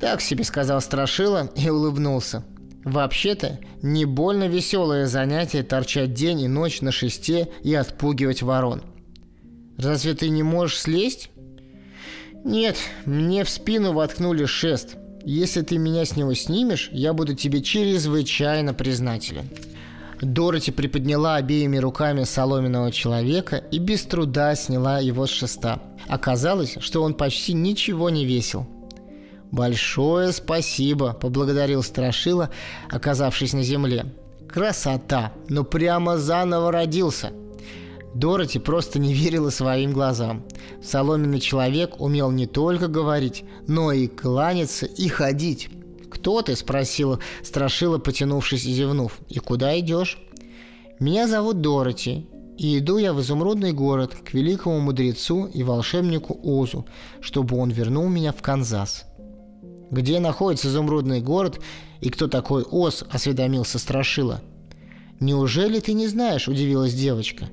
«Так 0.00 0.20
себе»,— 0.20 0.44
сказал 0.44 0.80
Страшила 0.80 1.50
и 1.56 1.68
улыбнулся. 1.68 2.44
«Вообще-то, 2.84 3.58
не 3.82 4.04
больно 4.04 4.46
веселое 4.46 5.06
занятие 5.06 5.62
торчать 5.62 6.14
день 6.14 6.42
и 6.42 6.48
ночь 6.48 6.80
на 6.80 6.92
шесте 6.92 7.48
и 7.62 7.74
отпугивать 7.74 8.42
ворон. 8.42 8.82
Разве 9.78 10.14
ты 10.14 10.28
не 10.28 10.42
можешь 10.42 10.80
слезть?» 10.80 11.30
«Нет, 12.44 12.76
мне 13.06 13.42
в 13.42 13.48
спину 13.48 13.92
воткнули 13.92 14.44
шест. 14.44 14.96
Если 15.24 15.62
ты 15.62 15.78
меня 15.78 16.04
с 16.04 16.16
него 16.16 16.34
снимешь, 16.34 16.90
я 16.92 17.14
буду 17.14 17.34
тебе 17.34 17.62
чрезвычайно 17.62 18.74
признателен». 18.74 19.48
Дороти 20.24 20.70
приподняла 20.70 21.36
обеими 21.36 21.76
руками 21.76 22.24
соломенного 22.24 22.90
человека 22.90 23.56
и 23.56 23.78
без 23.78 24.02
труда 24.02 24.54
сняла 24.54 24.98
его 24.98 25.26
с 25.26 25.30
шеста. 25.30 25.82
Оказалось, 26.08 26.76
что 26.80 27.02
он 27.02 27.14
почти 27.14 27.52
ничего 27.52 28.10
не 28.10 28.24
весил. 28.24 28.66
«Большое 29.50 30.32
спасибо»,– 30.32 31.12
поблагодарил 31.20 31.82
Страшила, 31.82 32.50
оказавшись 32.90 33.52
на 33.52 33.62
земле. 33.62 34.06
«Красота! 34.48 35.32
Ну 35.48 35.62
прямо 35.62 36.18
заново 36.18 36.72
родился!» 36.72 37.32
Дороти 38.14 38.58
просто 38.58 38.98
не 38.98 39.12
верила 39.12 39.50
своим 39.50 39.92
глазам. 39.92 40.44
Соломенный 40.82 41.40
человек 41.40 42.00
умел 42.00 42.30
не 42.30 42.46
только 42.46 42.88
говорить, 42.88 43.44
но 43.66 43.92
и 43.92 44.06
кланяться 44.06 44.86
и 44.86 45.08
ходить. 45.08 45.68
«Кто 46.24 46.40
ты?»– 46.40 46.56
спросила 46.56 47.18
Страшила, 47.42 47.98
потянувшись 47.98 48.64
и 48.64 48.72
зевнув. 48.72 49.18
«И 49.28 49.40
куда 49.40 49.78
идешь?» 49.78 50.16
«Меня 50.98 51.28
зовут 51.28 51.60
Дороти, 51.60 52.26
и 52.56 52.78
иду 52.78 52.96
я 52.96 53.12
в 53.12 53.20
изумрудный 53.20 53.72
город 53.72 54.14
к 54.24 54.32
великому 54.32 54.80
мудрецу 54.80 55.44
и 55.44 55.62
волшебнику 55.62 56.40
Озу, 56.42 56.86
чтобы 57.20 57.58
он 57.58 57.68
вернул 57.68 58.08
меня 58.08 58.32
в 58.32 58.40
Канзас». 58.40 59.04
«Где 59.90 60.18
находится 60.18 60.68
изумрудный 60.68 61.20
город 61.20 61.60
и 62.00 62.08
кто 62.08 62.26
такой 62.26 62.62
Оз?»– 62.62 63.04
осведомился 63.10 63.78
Страшила. 63.78 64.40
«Неужели 65.20 65.78
ты 65.78 65.92
не 65.92 66.08
знаешь?»– 66.08 66.48
удивилась 66.48 66.94
девочка. 66.94 67.50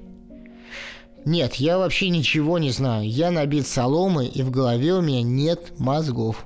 «Нет, 1.26 1.56
я 1.56 1.78
вообще 1.78 2.08
ничего 2.08 2.58
не 2.58 2.72
знаю. 2.72 3.06
Я 3.06 3.32
набит 3.32 3.68
соломой, 3.68 4.28
и 4.28 4.42
в 4.44 4.50
голове 4.50 4.94
у 4.94 5.02
меня 5.02 5.24
нет 5.24 5.78
мозгов». 5.78 6.46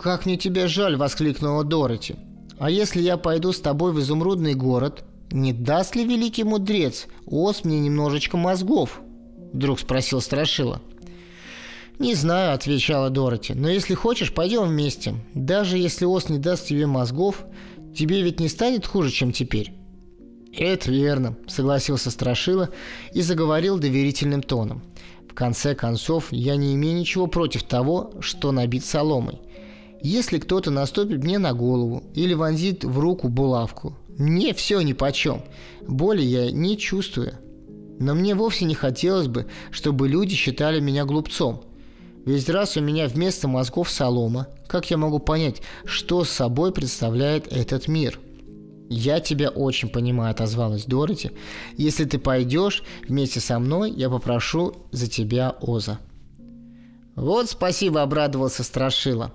«Как 0.00 0.24
мне 0.24 0.38
тебя 0.38 0.66
жаль!»– 0.66 0.96
воскликнула 0.96 1.62
Дороти. 1.62 2.16
«А 2.58 2.70
если 2.70 3.02
я 3.02 3.18
пойду 3.18 3.52
с 3.52 3.60
тобой 3.60 3.92
в 3.92 4.00
изумрудный 4.00 4.54
город, 4.54 5.04
не 5.30 5.52
даст 5.52 5.94
ли 5.94 6.06
великий 6.06 6.42
мудрец 6.42 7.06
Ос 7.26 7.64
мне 7.64 7.78
немножечко 7.80 8.38
мозгов?»– 8.38 9.02
вдруг 9.52 9.78
спросил 9.78 10.22
Страшила. 10.22 10.80
«Не 11.98 12.14
знаю»,– 12.14 12.52
отвечала 12.54 13.10
Дороти,– 13.10 13.52
«но 13.54 13.68
если 13.68 13.92
хочешь, 13.92 14.32
пойдем 14.32 14.68
вместе. 14.68 15.16
Даже 15.34 15.76
если 15.76 16.06
Ос 16.06 16.30
не 16.30 16.38
даст 16.38 16.66
тебе 16.66 16.86
мозгов, 16.86 17.44
тебе 17.94 18.22
ведь 18.22 18.40
не 18.40 18.48
станет 18.48 18.86
хуже, 18.86 19.10
чем 19.10 19.32
теперь». 19.32 19.74
«Это 20.56 20.90
верно»,– 20.90 21.36
согласился 21.46 22.10
Страшила 22.10 22.70
и 23.12 23.20
заговорил 23.20 23.78
доверительным 23.78 24.42
тоном. 24.42 24.82
«В 25.28 25.34
конце 25.34 25.74
концов, 25.74 26.28
я 26.32 26.56
не 26.56 26.74
имею 26.74 26.98
ничего 26.98 27.26
против 27.26 27.64
того, 27.64 28.14
что 28.20 28.50
набит 28.50 28.84
соломой. 28.86 29.40
Если 30.02 30.38
кто-то 30.38 30.70
наступит 30.70 31.22
мне 31.22 31.38
на 31.38 31.52
голову 31.52 32.02
или 32.14 32.34
вонзит 32.34 32.84
в 32.84 32.98
руку 32.98 33.28
булавку, 33.28 33.96
мне 34.16 34.54
все 34.54 34.80
нипочем. 34.80 35.42
Боли 35.86 36.22
я 36.22 36.50
не 36.50 36.78
чувствую. 36.78 37.34
Но 37.98 38.14
мне 38.14 38.34
вовсе 38.34 38.64
не 38.64 38.74
хотелось 38.74 39.28
бы, 39.28 39.46
чтобы 39.70 40.08
люди 40.08 40.34
считали 40.34 40.80
меня 40.80 41.04
глупцом. 41.04 41.64
Ведь 42.24 42.48
раз 42.48 42.76
у 42.76 42.80
меня 42.80 43.08
вместо 43.08 43.48
мозгов 43.48 43.90
солома, 43.90 44.48
как 44.68 44.90
я 44.90 44.96
могу 44.96 45.18
понять, 45.18 45.62
что 45.84 46.24
собой 46.24 46.72
представляет 46.72 47.52
этот 47.52 47.88
мир?» 47.88 48.18
«Я 48.92 49.20
тебя 49.20 49.50
очень 49.50 49.88
понимаю»,— 49.88 50.30
отозвалась 50.32 50.84
Дороти. 50.84 51.30
«Если 51.76 52.04
ты 52.04 52.18
пойдешь 52.18 52.82
вместе 53.08 53.38
со 53.38 53.58
мной, 53.58 53.90
я 53.92 54.10
попрошу 54.10 54.74
за 54.90 55.08
тебя 55.08 55.56
Оза». 55.60 56.00
«Вот 57.14 57.50
спасибо»,— 57.50 58.02
обрадовался 58.02 58.64
Страшила. 58.64 59.32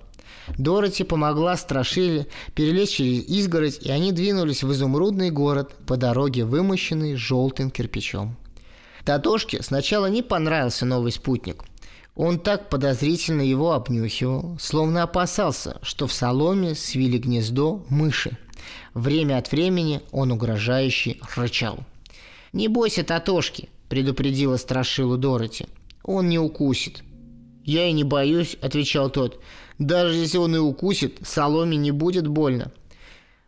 Дороти 0.57 1.03
помогла 1.03 1.57
Страшиле 1.57 2.27
перелезть 2.53 2.95
через 2.95 3.27
изгородь, 3.27 3.79
и 3.81 3.91
они 3.91 4.11
двинулись 4.11 4.63
в 4.63 4.71
изумрудный 4.71 5.31
город 5.31 5.75
по 5.85 5.97
дороге, 5.97 6.45
вымощенной 6.45 7.15
желтым 7.15 7.71
кирпичом. 7.71 8.37
Татошке 9.03 9.61
сначала 9.61 10.07
не 10.07 10.21
понравился 10.21 10.85
новый 10.85 11.11
спутник. 11.11 11.63
Он 12.15 12.39
так 12.39 12.69
подозрительно 12.69 13.41
его 13.41 13.73
обнюхивал, 13.73 14.57
словно 14.59 15.03
опасался, 15.03 15.79
что 15.81 16.07
в 16.07 16.13
соломе 16.13 16.73
свили 16.73 17.17
гнездо 17.17 17.85
мыши. 17.89 18.37
Время 18.93 19.37
от 19.37 19.51
времени 19.51 20.01
он 20.11 20.31
угрожающе 20.31 21.17
рычал. 21.35 21.79
«Не 22.53 22.69
бойся 22.69 23.03
Татошки»,– 23.03 23.69
предупредила 23.89 24.55
Страшилу 24.55 25.17
Дороти. 25.17 25.67
«Он 26.03 26.29
не 26.29 26.39
укусит». 26.39 27.03
«Я 27.65 27.87
и 27.87 27.91
не 27.91 28.03
боюсь»,– 28.03 28.57
отвечал 28.61 29.09
тот. 29.09 29.41
«Даже 29.79 30.15
если 30.15 30.37
он 30.37 30.55
и 30.55 30.59
укусит, 30.59 31.19
соломе 31.23 31.77
не 31.77 31.91
будет 31.91 32.27
больно». 32.27 32.71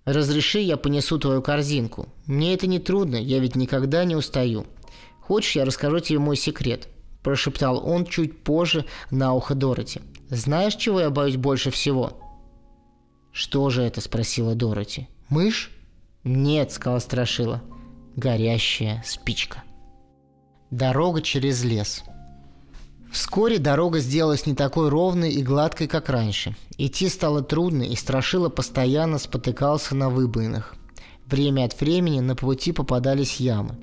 «Разреши, 0.05 0.59
я 0.59 0.77
понесу 0.77 1.17
твою 1.17 1.41
корзинку. 1.41 2.07
Мне 2.25 2.53
это 2.53 2.67
не 2.67 2.79
трудно, 2.79 3.17
я 3.17 3.39
ведь 3.39 3.55
никогда 3.55 4.05
не 4.05 4.15
устаю. 4.15 4.65
Хочешь, 5.19 5.55
я 5.55 5.65
расскажу 5.65 5.99
тебе 5.99 6.19
мой 6.19 6.37
секрет?»– 6.37 6.87
прошептал 7.23 7.85
он 7.85 8.05
чуть 8.05 8.41
позже 8.43 8.85
на 9.11 9.33
ухо 9.33 9.53
Дороти. 9.53 10.01
«Знаешь, 10.29 10.75
чего 10.75 11.01
я 11.01 11.09
боюсь 11.09 11.35
больше 11.35 11.71
всего?» 11.71 12.13
«Что 13.33 13.69
же 13.69 13.83
это?»– 13.83 14.01
спросила 14.01 14.55
Дороти. 14.55 15.09
«Мышь?» 15.29 15.71
«Нет»,– 16.23 16.71
сказала 16.73 16.99
Страшила. 16.99 17.61
«Горящая 18.15 19.03
спичка». 19.05 19.63
Дорога 20.71 21.21
через 21.21 21.63
лес. 21.63 22.03
Вскоре 23.17 23.57
дорога 23.57 23.97
сделалась 23.99 24.45
не 24.45 24.53
такой 24.53 24.89
ровной 24.89 25.31
и 25.31 25.41
гладкой, 25.41 25.87
как 25.87 26.07
раньше. 26.07 26.55
Идти 26.77 27.09
стало 27.09 27.41
трудно, 27.41 27.81
и 27.81 27.95
Страшила 27.95 28.49
постоянно 28.49 29.17
спотыкался 29.17 29.95
на 29.95 30.11
выбоинах. 30.11 30.75
Время 31.25 31.65
от 31.65 31.81
времени 31.81 32.19
на 32.19 32.35
пути 32.35 32.71
попадались 32.71 33.37
ямы. 33.37 33.75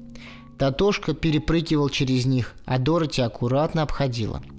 Татошка 0.57 1.14
перепрыгивал 1.14 1.88
через 1.88 2.27
них, 2.27 2.55
а 2.64 2.79
Дороти 2.79 3.23
аккуратно 3.23 3.83
обходила– 3.83 4.40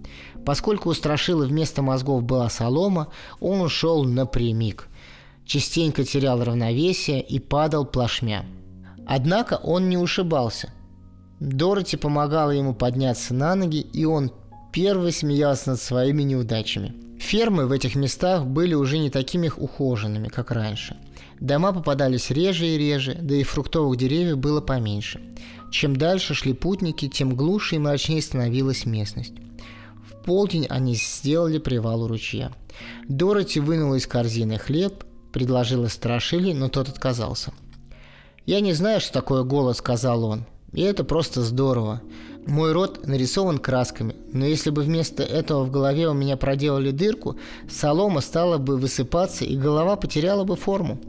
Поскольку 0.46 0.90
у 0.90 0.94
Страшилы 0.94 1.48
вместо 1.48 1.82
мозгов 1.82 2.24
была 2.24 2.50
солома, 2.50 3.08
он 3.40 3.62
ушел 3.62 4.04
напрямик. 4.04 4.90
Частенько 5.44 6.04
терял 6.04 6.44
равновесие 6.44 7.22
и 7.22 7.40
падал 7.40 7.84
плашмя. 7.84 8.46
Однако 9.08 9.56
он 9.56 9.90
не 9.90 9.98
ушибался. 9.98 10.72
Дороти 11.40 11.98
помогала 11.98 12.52
ему 12.52 12.76
подняться 12.76 13.34
на 13.34 13.56
ноги, 13.56 13.80
и 13.80 14.06
он 14.06 14.32
первый 14.76 15.12
смеялся 15.12 15.72
над 15.72 15.82
своими 15.82 16.22
неудачами. 16.22 16.94
Фермы 17.18 17.66
в 17.66 17.72
этих 17.72 17.96
местах 17.96 18.46
были 18.46 18.76
уже 18.76 19.00
не 19.00 19.10
такими 19.10 19.50
ухоженными, 19.56 20.28
как 20.28 20.52
раньше. 20.52 20.98
Дома 21.40 21.74
попадались 21.74 22.30
реже 22.30 22.68
и 22.68 22.78
реже, 22.78 23.18
да 23.20 23.36
и 23.36 23.44
фруктовых 23.44 23.98
деревьев 23.98 24.38
было 24.38 24.62
поменьше. 24.62 25.22
Чем 25.72 25.96
дальше 25.96 26.36
шли 26.36 26.54
путники, 26.54 27.08
тем 27.08 27.36
глуше 27.36 27.76
и 27.76 27.80
мрачнее 27.80 28.22
становилась 28.22 28.86
местность 28.86 29.34
полдень 30.26 30.66
они 30.70 30.96
сделали 30.96 31.60
привал 31.60 32.04
у 32.04 32.08
ручья. 32.08 32.52
Дороти 33.08 33.60
вынула 33.60 33.96
из 33.96 34.08
корзины 34.08 34.58
хлеб, 34.58 35.06
предложила 35.32 35.88
Страшили, 35.88 36.52
но 36.52 36.68
тот 36.68 36.90
отказался. 36.90 37.54
«Я 38.46 38.60
не 38.60 38.74
знаю, 38.74 39.00
что 39.00 39.14
такое 39.14 39.44
голод»,— 39.44 39.78
сказал 39.78 40.26
он. 40.26 40.46
«И 40.74 40.82
это 40.82 41.04
просто 41.04 41.42
здорово. 41.42 42.02
Мой 42.48 42.74
рот 42.74 43.08
нарисован 43.08 43.58
красками, 43.58 44.16
но 44.32 44.46
если 44.46 44.70
бы 44.70 44.84
вместо 44.84 45.24
этого 45.24 45.64
в 45.64 45.72
голове 45.72 46.08
у 46.08 46.14
меня 46.14 46.38
проделали 46.38 46.92
дырку, 46.92 47.38
солома 47.70 48.22
стала 48.22 48.58
бы 48.60 48.78
высыпаться, 48.78 49.46
и 49.46 49.58
голова 49.58 49.96
потеряла 49.96 50.44
бы 50.44 50.56
форму». 50.56 51.00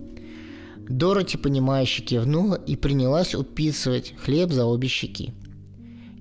Дороти, 0.88 1.36
понимающе 1.36 2.02
кивнула 2.02 2.54
и 2.54 2.76
принялась 2.76 3.34
уписывать 3.34 4.14
хлеб 4.24 4.52
за 4.52 4.64
обе 4.64 4.88
щеки. 4.88 5.34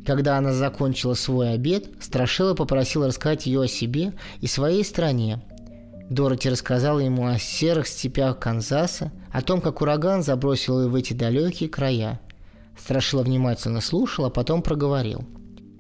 Когда 0.06 0.38
она 0.38 0.54
закончила 0.54 1.14
свой 1.14 1.54
обед, 1.54 1.90
Страшила 2.00 2.54
попросила 2.54 3.08
рассказать 3.08 3.46
ее 3.46 3.64
о 3.64 3.68
себе 3.68 4.14
и 4.42 4.48
своей 4.48 4.84
стране. 4.84 5.44
Дороти 6.10 6.50
рассказала 6.50 7.00
ему 7.00 7.28
о 7.28 7.40
серых 7.40 7.88
степях 7.88 8.40
Канзаса, 8.40 9.12
о 9.32 9.42
том, 9.42 9.62
как 9.62 9.82
ураган 9.82 10.22
забросил 10.22 10.82
ее 10.82 10.88
в 10.88 10.96
эти 10.96 11.14
далекие 11.14 11.70
края. 11.70 12.20
Страшила 12.78 13.24
внимательно 13.24 13.82
слушала, 13.82 14.28
а 14.28 14.32
потом 14.32 14.62
проговорил. 14.62 15.24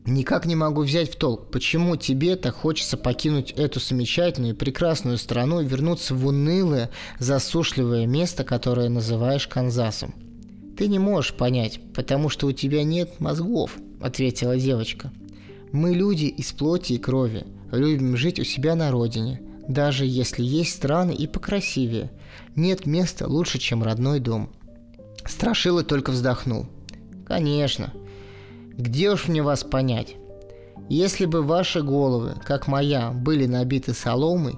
«Никак 0.06 0.46
не 0.46 0.56
могу 0.56 0.84
взять 0.84 1.12
в 1.12 1.16
толк, 1.16 1.50
почему 1.52 1.96
тебе 1.96 2.36
так 2.36 2.56
хочется 2.56 2.96
покинуть 2.96 3.52
эту 3.52 3.80
замечательную 3.80 4.54
и 4.54 4.58
прекрасную 4.58 5.18
страну 5.18 5.62
и 5.62 5.66
вернуться 5.66 6.14
в 6.14 6.28
унылое, 6.28 6.92
засушливое 7.20 8.06
место, 8.06 8.44
которое 8.44 8.90
называешь 8.90 9.48
Канзасом. 9.48 10.14
Ты 10.78 10.88
не 10.88 11.00
можешь 11.00 11.34
понять, 11.34 11.80
потому 11.94 12.30
что 12.30 12.48
у 12.48 12.52
тебя 12.52 12.84
нет 12.84 13.20
мозгов»,– 13.20 13.78
ответила 14.02 14.58
девочка. 14.58 15.12
«Мы 15.72 15.96
люди 15.96 16.26
из 16.26 16.52
плоти 16.52 16.94
и 16.94 16.98
крови, 17.00 17.48
любим 17.72 18.16
жить 18.16 18.40
у 18.40 18.44
себя 18.44 18.76
на 18.76 18.92
родине, 18.92 19.42
даже 19.68 20.06
если 20.06 20.44
есть 20.44 20.74
страны 20.74 21.14
и 21.14 21.26
покрасивее. 21.26 22.12
Нет 22.56 22.86
места 22.86 23.28
лучше, 23.28 23.58
чем 23.58 23.82
родной 23.82 24.20
дом». 24.20 24.52
Страшила 25.26 25.84
только 25.84 26.12
вздохнул. 26.12 26.68
«Конечно. 27.26 27.94
Где 28.78 29.12
уж 29.12 29.28
мне 29.28 29.42
вас 29.42 29.64
понять? 29.64 30.16
Если 30.90 31.26
бы 31.26 31.42
ваши 31.42 31.82
головы, 31.82 32.36
как 32.46 32.68
моя, 32.68 33.12
были 33.12 33.46
набиты 33.46 33.94
соломой, 33.94 34.56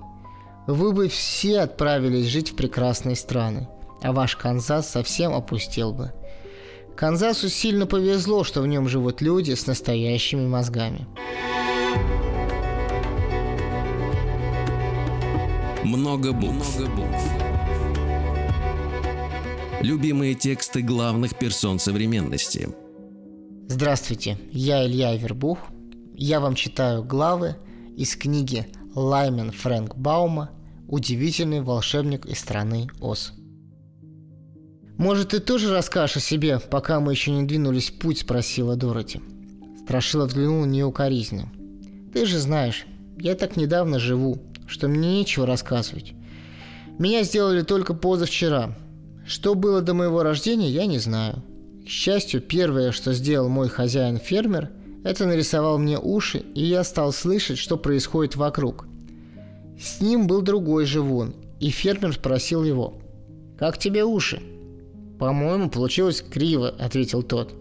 вы 0.67 0.91
бы 0.91 1.07
все 1.07 1.61
отправились 1.61 2.27
жить 2.27 2.51
в 2.51 2.55
прекрасные 2.55 3.15
страны 3.15 3.69
а 4.01 4.11
ваш 4.11 4.35
Канзас 4.35 4.89
совсем 4.89 5.33
опустел 5.33 5.93
бы. 5.93 6.11
Канзасу 6.95 7.49
сильно 7.49 7.85
повезло, 7.85 8.43
что 8.43 8.61
в 8.61 8.67
нем 8.67 8.87
живут 8.87 9.21
люди 9.21 9.53
с 9.53 9.67
настоящими 9.67 10.47
мозгами. 10.47 11.07
Много 15.83 16.31
букв. 16.31 16.79
Много 16.79 16.95
букв. 16.95 17.46
Любимые 19.81 20.33
тексты 20.33 20.81
главных 20.81 21.37
персон 21.37 21.77
современности. 21.77 22.69
Здравствуйте, 23.67 24.39
я 24.51 24.83
Илья 24.83 25.15
Вербух. 25.15 25.59
Я 26.15 26.39
вам 26.39 26.55
читаю 26.55 27.03
главы 27.03 27.57
из 27.95 28.15
книги 28.15 28.65
Лаймен 28.95 29.51
Фрэнк 29.51 29.95
Баума 29.95 30.49
«Удивительный 30.87 31.61
волшебник 31.61 32.25
из 32.25 32.39
страны 32.39 32.87
Оз». 32.99 33.33
«Может, 34.97 35.29
ты 35.29 35.39
тоже 35.39 35.71
расскажешь 35.71 36.17
о 36.17 36.21
себе, 36.21 36.59
пока 36.59 36.99
мы 36.99 37.11
еще 37.11 37.29
не 37.29 37.43
двинулись 37.43 37.91
в 37.91 37.99
путь?»– 37.99 38.19
спросила 38.21 38.75
Дороти. 38.75 39.21
Страшила 39.83 40.25
взглянула 40.25 40.65
на 40.65 40.71
нее 40.71 40.85
укоризненно. 40.85 41.51
«Ты 42.11 42.25
же 42.25 42.39
знаешь, 42.39 42.87
я 43.19 43.35
так 43.35 43.57
недавно 43.57 43.99
живу, 43.99 44.39
что 44.65 44.87
мне 44.87 45.19
нечего 45.19 45.45
рассказывать. 45.45 46.13
Меня 46.97 47.21
сделали 47.21 47.61
только 47.61 47.93
позавчера. 47.93 48.75
Что 49.27 49.55
было 49.55 49.81
до 49.81 49.93
моего 49.93 50.23
рождения, 50.23 50.69
я 50.69 50.85
не 50.85 50.99
знаю. 50.99 51.43
К 51.85 51.89
счастью, 51.89 52.41
первое, 52.41 52.93
что 52.93 53.11
сделал 53.11 53.49
мой 53.49 53.67
хозяин-фермер, 53.67 54.69
это 55.03 55.25
нарисовал 55.25 55.77
мне 55.77 55.99
уши, 55.99 56.39
и 56.55 56.63
я 56.63 56.85
стал 56.85 57.11
слышать, 57.11 57.57
что 57.57 57.75
происходит 57.75 58.37
вокруг. 58.37 58.87
С 59.79 59.99
ним 59.99 60.27
был 60.27 60.41
другой 60.41 60.85
живун, 60.85 61.35
и 61.59 61.69
фермер 61.69 62.13
спросил 62.13 62.63
его, 62.63 63.01
«Как 63.59 63.77
тебе 63.77 64.05
уши?» 64.05 64.41
«По-моему, 65.19 65.69
получилось 65.69 66.21
криво»,— 66.21 66.73
ответил 66.79 67.21
тот. 67.21 67.53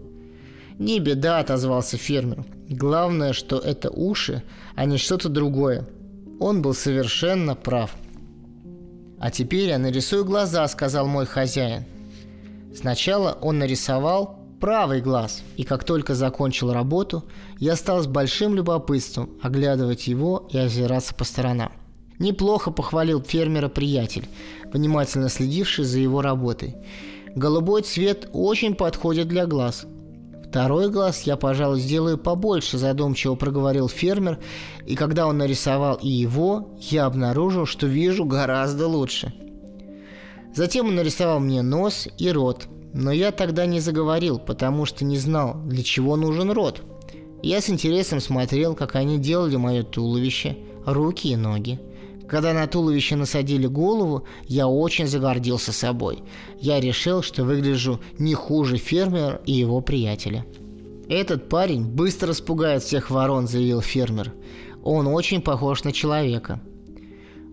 «Не 0.79 0.99
беда»,— 0.99 1.39
отозвался 1.39 1.97
фермер. 1.97 2.45
«Главное, 2.69 3.33
что 3.33 3.57
это 3.57 3.89
уши, 3.89 4.41
а 4.75 4.85
не 4.85 4.97
что-то 4.97 5.27
другое». 5.27 5.85
Он 6.39 6.61
был 6.61 6.73
совершенно 6.73 7.55
прав. 7.55 7.93
«А 9.19 9.31
теперь 9.31 9.69
я 9.69 9.77
нарисую 9.79 10.25
глаза»,— 10.25 10.67
сказал 10.69 11.07
мой 11.07 11.25
хозяин. 11.25 11.85
Сначала 12.75 13.37
он 13.41 13.57
нарисовал 13.57 14.39
правый 14.59 15.01
глаз, 15.01 15.41
и 15.55 15.63
как 15.63 15.83
только 15.83 16.13
закончил 16.13 16.71
работу, 16.71 17.23
я 17.59 17.75
стал 17.75 18.01
с 18.01 18.07
большим 18.07 18.55
любопытством 18.55 19.31
оглядывать 19.41 20.07
его 20.07 20.47
и 20.51 20.57
озираться 20.57 21.15
по 21.15 21.23
сторонам. 21.23 21.71
Неплохо 22.19 22.71
похвалил 22.71 23.21
фермера 23.21 23.69
приятель, 23.69 24.27
внимательно 24.71 25.29
следивший 25.29 25.85
за 25.85 25.99
его 25.99 26.21
работой. 26.21 26.75
Голубой 27.35 27.83
цвет 27.83 28.29
очень 28.33 28.75
подходит 28.75 29.27
для 29.27 29.45
глаз. 29.45 29.85
Второй 30.49 30.89
глаз 30.89 31.23
я, 31.23 31.35
пожалуй, 31.35 31.79
сделаю 31.79 32.17
побольше, 32.17 32.77
задумчиво 32.77 33.35
проговорил 33.35 33.89
фермер, 33.89 34.39
и 34.85 34.95
когда 34.95 35.27
он 35.27 35.37
нарисовал 35.37 35.95
и 36.01 36.07
его, 36.07 36.69
я 36.79 37.05
обнаружил, 37.05 37.65
что 37.65 37.85
вижу 37.85 38.23
гораздо 38.23 38.87
лучше. 38.87 39.33
Затем 40.55 40.87
он 40.87 40.95
нарисовал 40.95 41.39
мне 41.39 41.61
нос 41.61 42.07
и 42.17 42.31
рот, 42.31 42.67
но 42.93 43.11
я 43.11 43.31
тогда 43.31 43.65
не 43.65 43.81
заговорил, 43.81 44.39
потому 44.39 44.85
что 44.85 45.03
не 45.03 45.17
знал, 45.17 45.61
для 45.65 45.83
чего 45.83 46.15
нужен 46.15 46.49
рот. 46.51 46.81
Я 47.43 47.61
с 47.61 47.69
интересом 47.69 48.21
смотрел, 48.21 48.73
как 48.73 48.95
они 48.95 49.19
делали 49.19 49.57
мое 49.57 49.83
туловище, 49.83 50.57
руки 50.85 51.27
и 51.27 51.35
ноги. 51.35 51.79
Когда 52.27 52.53
на 52.53 52.67
туловище 52.67 53.15
насадили 53.15 53.67
голову, 53.67 54.23
я 54.47 54.67
очень 54.67 55.07
загордился 55.07 55.71
собой. 55.71 56.23
Я 56.59 56.79
решил, 56.79 57.21
что 57.21 57.45
выгляжу 57.45 58.01
не 58.19 58.33
хуже 58.33 58.77
фермера 58.77 59.41
и 59.45 59.53
его 59.53 59.79
приятеля. 59.79 60.45
«Этот 61.07 61.47
парень 61.47 61.85
быстро 61.85 62.29
распугает 62.29 62.83
всех 62.83 63.09
ворон»,– 63.09 63.47
заявил 63.47 63.79
фермер. 63.79 64.33
«Он 64.83 65.07
очень 65.07 65.41
похож 65.41 65.85
на 65.85 65.93
человека». 65.93 66.59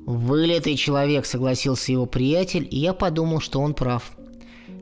«Вылитый 0.06 0.74
человек»,– 0.74 1.24
согласился 1.26 1.92
его 1.92 2.06
приятель, 2.06 2.66
и 2.68 2.78
я 2.78 2.92
подумал, 2.92 3.40
что 3.40 3.60
он 3.60 3.74
прав. 3.74 4.16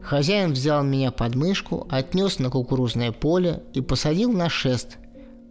Хозяин 0.01 0.53
взял 0.53 0.83
меня 0.83 1.13
под 1.13 1.35
мышку, 1.35 1.87
отнес 1.91 2.39
на 2.39 2.49
кукурузное 2.49 3.13
поле 3.13 3.63
и 3.75 3.83
посадил 3.83 4.33
на 4.33 4.49
шест. 4.49 4.97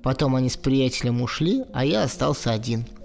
Потом 0.02 0.36
они 0.36 0.50
с 0.50 0.58
приятелем 0.58 1.22
ушли, 1.22 1.64
а 1.74 1.86
я 1.86 2.04
остался 2.04 2.52
один– 2.52 2.86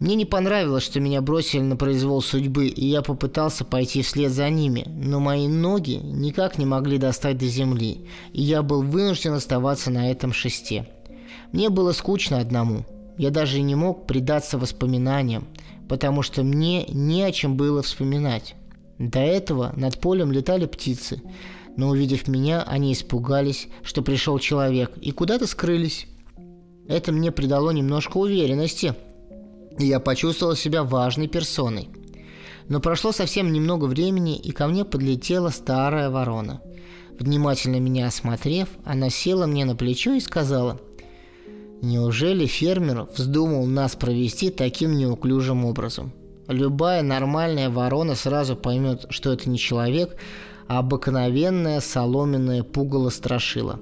мне 0.00 0.14
не 0.14 0.24
понравилось, 0.24 0.84
что 0.84 0.98
меня 0.98 1.20
бросили 1.20 1.60
на 1.60 1.76
произвол 1.76 2.22
судьбы, 2.22 2.68
и 2.68 2.86
я 2.86 3.02
попытался 3.02 3.66
пойти 3.66 4.00
вслед 4.00 4.32
за 4.32 4.48
ними, 4.48 4.86
но 4.88 5.20
мои 5.20 5.46
ноги 5.46 6.00
никак 6.02 6.56
не 6.56 6.64
могли 6.64 6.96
достать 6.96 7.36
до 7.36 7.44
земли, 7.46 8.06
и 8.32 8.40
я 8.40 8.62
был 8.62 8.82
вынужден 8.82 9.34
оставаться 9.34 9.90
на 9.90 10.10
этом 10.10 10.32
шесте. 10.32 10.88
Мне 11.52 11.68
было 11.68 11.92
скучно 11.92 12.38
одному. 12.38 12.86
Я 13.18 13.28
даже 13.28 13.60
не 13.60 13.74
мог 13.74 14.06
предаться 14.06 14.56
воспоминаниям, 14.56 15.46
потому 15.86 16.22
что 16.22 16.44
мне 16.44 16.86
не 16.86 17.22
о 17.22 17.30
чем 17.30 17.58
было 17.58 17.82
вспоминать. 17.82 18.54
До 18.98 19.18
этого 19.18 19.74
над 19.76 20.00
полем 20.00 20.32
летали 20.32 20.64
птицы, 20.64 21.22
но 21.76 21.90
увидев 21.90 22.26
меня, 22.26 22.62
они 22.62 22.94
испугались, 22.94 23.68
что 23.82 24.00
пришел 24.00 24.38
человек, 24.38 24.92
и 25.02 25.10
куда-то 25.10 25.46
скрылись. 25.46 26.06
Это 26.88 27.12
мне 27.12 27.30
придало 27.30 27.70
немножко 27.70 28.16
уверенности– 28.16 28.94
и 29.80 29.86
я 29.86 30.00
почувствовал 30.00 30.54
себя 30.54 30.84
важной 30.84 31.28
персоной. 31.28 31.88
Но 32.68 32.80
прошло 32.80 33.12
совсем 33.12 33.52
немного 33.52 33.86
времени, 33.86 34.36
и 34.36 34.52
ко 34.52 34.66
мне 34.66 34.84
подлетела 34.84 35.50
старая 35.50 36.10
ворона. 36.10 36.60
Внимательно 37.18 37.80
меня 37.80 38.06
осмотрев, 38.06 38.68
она 38.84 39.10
села 39.10 39.46
мне 39.46 39.64
на 39.64 39.76
плечо 39.76 40.12
и 40.12 40.20
сказала, 40.20 40.80
«Неужели 41.82 42.46
фермер 42.46 43.08
вздумал 43.16 43.66
нас 43.66 43.96
провести 43.96 44.50
таким 44.50 44.96
неуклюжим 44.96 45.64
образом? 45.64 46.12
Любая 46.46 47.02
нормальная 47.02 47.70
ворона 47.70 48.14
сразу 48.14 48.56
поймет, 48.56 49.06
что 49.10 49.32
это 49.32 49.48
не 49.48 49.58
человек, 49.58 50.16
а 50.66 50.78
обыкновенная 50.78 51.80
соломенная 51.80 52.62
пугало 52.62 53.10
страшила. 53.10 53.78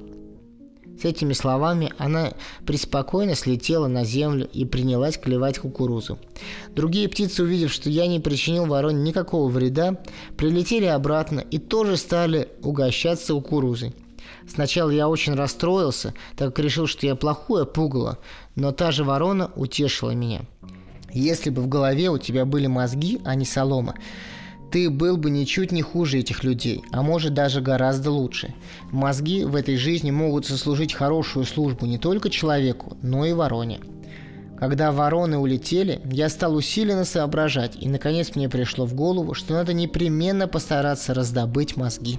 С 1.00 1.04
этими 1.04 1.32
словами 1.32 1.92
она 1.96 2.32
преспокойно 2.66 3.36
слетела 3.36 3.86
на 3.86 4.04
землю 4.04 4.48
и 4.52 4.64
принялась 4.64 5.16
клевать 5.16 5.58
кукурузу. 5.58 6.18
Другие 6.74 7.08
птицы, 7.08 7.44
увидев, 7.44 7.72
что 7.72 7.88
я 7.88 8.08
не 8.08 8.18
причинил 8.18 8.66
вороне 8.66 9.02
никакого 9.02 9.48
вреда, 9.48 9.96
прилетели 10.36 10.86
обратно 10.86 11.40
и 11.40 11.58
тоже 11.58 11.96
стали 11.96 12.48
угощаться 12.62 13.34
кукурузой. 13.34 13.94
Сначала 14.48 14.90
я 14.90 15.08
очень 15.08 15.34
расстроился, 15.34 16.14
так 16.36 16.54
как 16.54 16.64
решил, 16.64 16.86
что 16.86 17.06
я 17.06 17.14
плохое 17.14 17.64
пугало, 17.64 18.18
но 18.56 18.72
та 18.72 18.90
же 18.90 19.04
ворона 19.04 19.52
утешила 19.54 20.10
меня. 20.10 20.40
Если 21.12 21.50
бы 21.50 21.62
в 21.62 21.68
голове 21.68 22.10
у 22.10 22.18
тебя 22.18 22.44
были 22.44 22.66
мозги, 22.66 23.20
а 23.24 23.34
не 23.34 23.44
солома, 23.44 23.94
ты 24.70 24.90
был 24.90 25.16
бы 25.16 25.30
ничуть 25.30 25.72
не 25.72 25.82
хуже 25.82 26.18
этих 26.18 26.44
людей, 26.44 26.82
а 26.92 27.02
может 27.02 27.34
даже 27.34 27.60
гораздо 27.60 28.10
лучше. 28.10 28.54
Мозги 28.90 29.44
в 29.44 29.54
этой 29.54 29.76
жизни 29.76 30.10
могут 30.10 30.46
сослужить 30.46 30.92
хорошую 30.92 31.46
службу 31.46 31.86
не 31.86 31.98
только 31.98 32.30
человеку, 32.30 32.96
но 33.02 33.24
и 33.24 33.32
вороне. 33.32 33.80
Когда 34.58 34.90
вороны 34.90 35.38
улетели, 35.38 36.00
я 36.10 36.28
стал 36.28 36.56
усиленно 36.56 37.04
соображать, 37.04 37.76
и 37.80 37.88
наконец 37.88 38.34
мне 38.34 38.48
пришло 38.48 38.86
в 38.86 38.94
голову, 38.94 39.34
что 39.34 39.54
надо 39.54 39.72
непременно 39.72 40.48
постараться 40.48 41.14
раздобыть 41.14 41.76
мозги. 41.76 42.18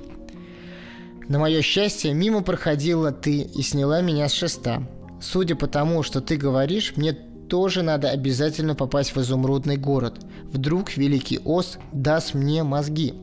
На 1.28 1.38
мое 1.38 1.62
счастье, 1.62 2.14
мимо 2.14 2.42
проходила 2.42 3.12
ты 3.12 3.42
и 3.42 3.62
сняла 3.62 4.02
меня 4.02 4.28
с 4.30 4.34
шеста. 4.34 4.88
Судя 5.22 5.56
по 5.56 5.68
тому, 5.68 6.02
что 6.02 6.22
ты 6.22 6.38
говоришь, 6.38 6.94
мне 6.96 7.16
тоже 7.50 7.82
надо 7.82 8.10
обязательно 8.10 8.76
попасть 8.76 9.16
в 9.16 9.20
изумрудный 9.20 9.76
город. 9.76 10.20
Вдруг 10.54 10.96
Великий 10.96 11.40
Ос 11.44 11.78
даст 11.92 12.34
мне 12.34 12.64
мозги. 12.64 13.16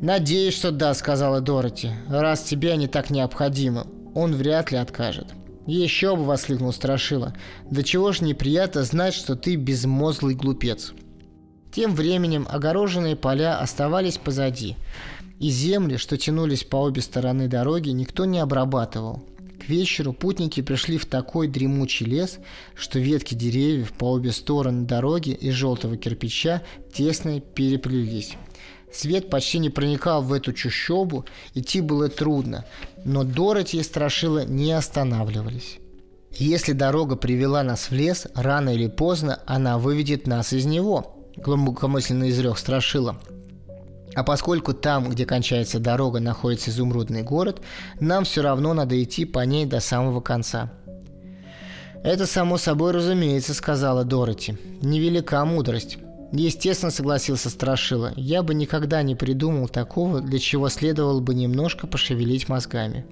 «Надеюсь, 0.00 0.54
что 0.54 0.70
да»,— 0.70 0.94
сказала 0.94 1.40
Дороти. 1.40 1.90
«Раз 2.08 2.42
тебе 2.42 2.72
они 2.72 2.86
так 2.86 3.10
необходимы, 3.10 3.86
он 4.14 4.34
вряд 4.34 4.70
ли 4.70 4.78
откажет». 4.78 5.26
«Еще 5.66 6.16
бы!»— 6.16 6.24
воскликнул 6.24 6.72
Страшила. 6.72 7.34
«Да 7.70 7.82
чего 7.82 8.12
ж 8.12 8.22
неприятно 8.22 8.84
знать, 8.84 9.14
что 9.14 9.36
ты 9.36 9.56
безмозглый 9.56 10.34
глупец». 10.34 10.92
Тем 11.72 11.94
временем 11.94 12.46
огороженные 12.50 13.16
поля 13.16 13.58
оставались 13.58 14.16
позади, 14.16 14.76
и 15.38 15.50
земли, 15.50 15.96
что 15.96 16.16
тянулись 16.16 16.64
по 16.64 16.76
обе 16.76 17.02
стороны 17.02 17.48
дороги, 17.48 17.90
никто 17.90 18.24
не 18.24 18.38
обрабатывал. 18.38 19.22
Вечеру 19.68 20.14
путники 20.14 20.62
пришли 20.62 20.96
в 20.96 21.04
такой 21.04 21.46
дремучий 21.46 22.06
лес, 22.06 22.38
что 22.74 22.98
ветки 22.98 23.34
деревьев 23.34 23.92
по 23.92 24.12
обе 24.12 24.32
стороны 24.32 24.86
дороги 24.86 25.30
из 25.30 25.52
желтого 25.52 25.98
кирпича 25.98 26.62
тесно 26.90 27.40
переплелись. 27.40 28.32
Свет 28.90 29.28
почти 29.28 29.58
не 29.58 29.68
проникал 29.68 30.22
в 30.22 30.32
эту 30.32 30.54
чущобу, 30.54 31.26
идти 31.52 31.82
было 31.82 32.08
трудно, 32.08 32.64
но 33.04 33.24
Дороти 33.24 33.76
и 33.76 33.82
Страшила 33.82 34.46
не 34.46 34.72
останавливались. 34.72 35.78
Если 36.32 36.72
дорога 36.72 37.16
привела 37.16 37.62
нас 37.62 37.90
в 37.90 37.92
лес, 37.92 38.26
рано 38.34 38.70
или 38.70 38.86
поздно 38.86 39.40
она 39.44 39.76
выведет 39.76 40.26
нас 40.26 40.54
из 40.54 40.64
него, 40.64 41.14
глубокомысленно 41.36 42.30
изрек 42.30 42.56
Страшила. 42.56 43.20
А 44.14 44.24
поскольку 44.24 44.72
там, 44.72 45.10
где 45.10 45.26
кончается 45.26 45.78
дорога, 45.78 46.20
находится 46.20 46.70
изумрудный 46.70 47.22
город, 47.22 47.60
нам 48.00 48.24
все 48.24 48.42
равно 48.42 48.74
надо 48.74 49.00
идти 49.02 49.24
по 49.24 49.40
ней 49.40 49.66
до 49.66 49.80
самого 49.80 50.20
конца. 50.20 50.72
«Это 52.02 52.26
само 52.26 52.58
собой 52.58 52.92
разумеется»,— 52.92 53.54
сказала 53.54 54.04
Дороти. 54.04 54.56
«Невелика 54.82 55.44
мудрость». 55.44 55.98
Естественно, 56.30 56.90
согласился 56.90 57.48
Страшила. 57.48 58.12
Я 58.14 58.42
бы 58.42 58.52
никогда 58.52 59.02
не 59.02 59.14
придумал 59.14 59.66
такого, 59.66 60.20
для 60.20 60.38
чего 60.38 60.68
следовало 60.68 61.20
бы 61.20 61.34
немножко 61.34 61.86
пошевелить 61.86 62.50
мозгами. 62.50 63.06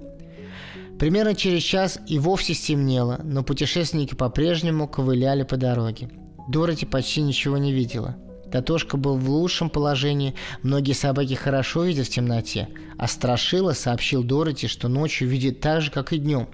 Примерно 0.99 1.35
через 1.35 1.63
час 1.63 1.99
и 2.07 2.19
вовсе 2.19 2.55
стемнело, 2.55 3.21
но 3.23 3.43
путешественники 3.43 4.15
по-прежнему 4.15 4.87
ковыляли 4.87 5.45
по 5.45 5.57
дороге. 5.57 6.11
Дороти 6.49 6.85
почти 6.85 7.23
ничего 7.23 7.57
не 7.57 7.73
видела. 7.73 8.17
Татошка 8.51 8.97
был 8.97 9.17
в 9.17 9.29
лучшем 9.29 9.71
положении, 9.71 10.35
многие 10.63 10.93
собаки 10.93 11.35
хорошо 11.35 11.85
видят 11.85 12.07
в 12.07 12.11
темноте, 12.11 12.69
а 12.97 13.09
Страшила 13.09 13.73
сообщил 13.73 14.23
Дороти, 14.23 14.67
что 14.69 14.89
ночью 14.89 15.29
видит 15.29 15.61
так 15.61 15.83
же, 15.83 15.91
как 15.91 16.13
и 16.13 16.19
днем, 16.19 16.49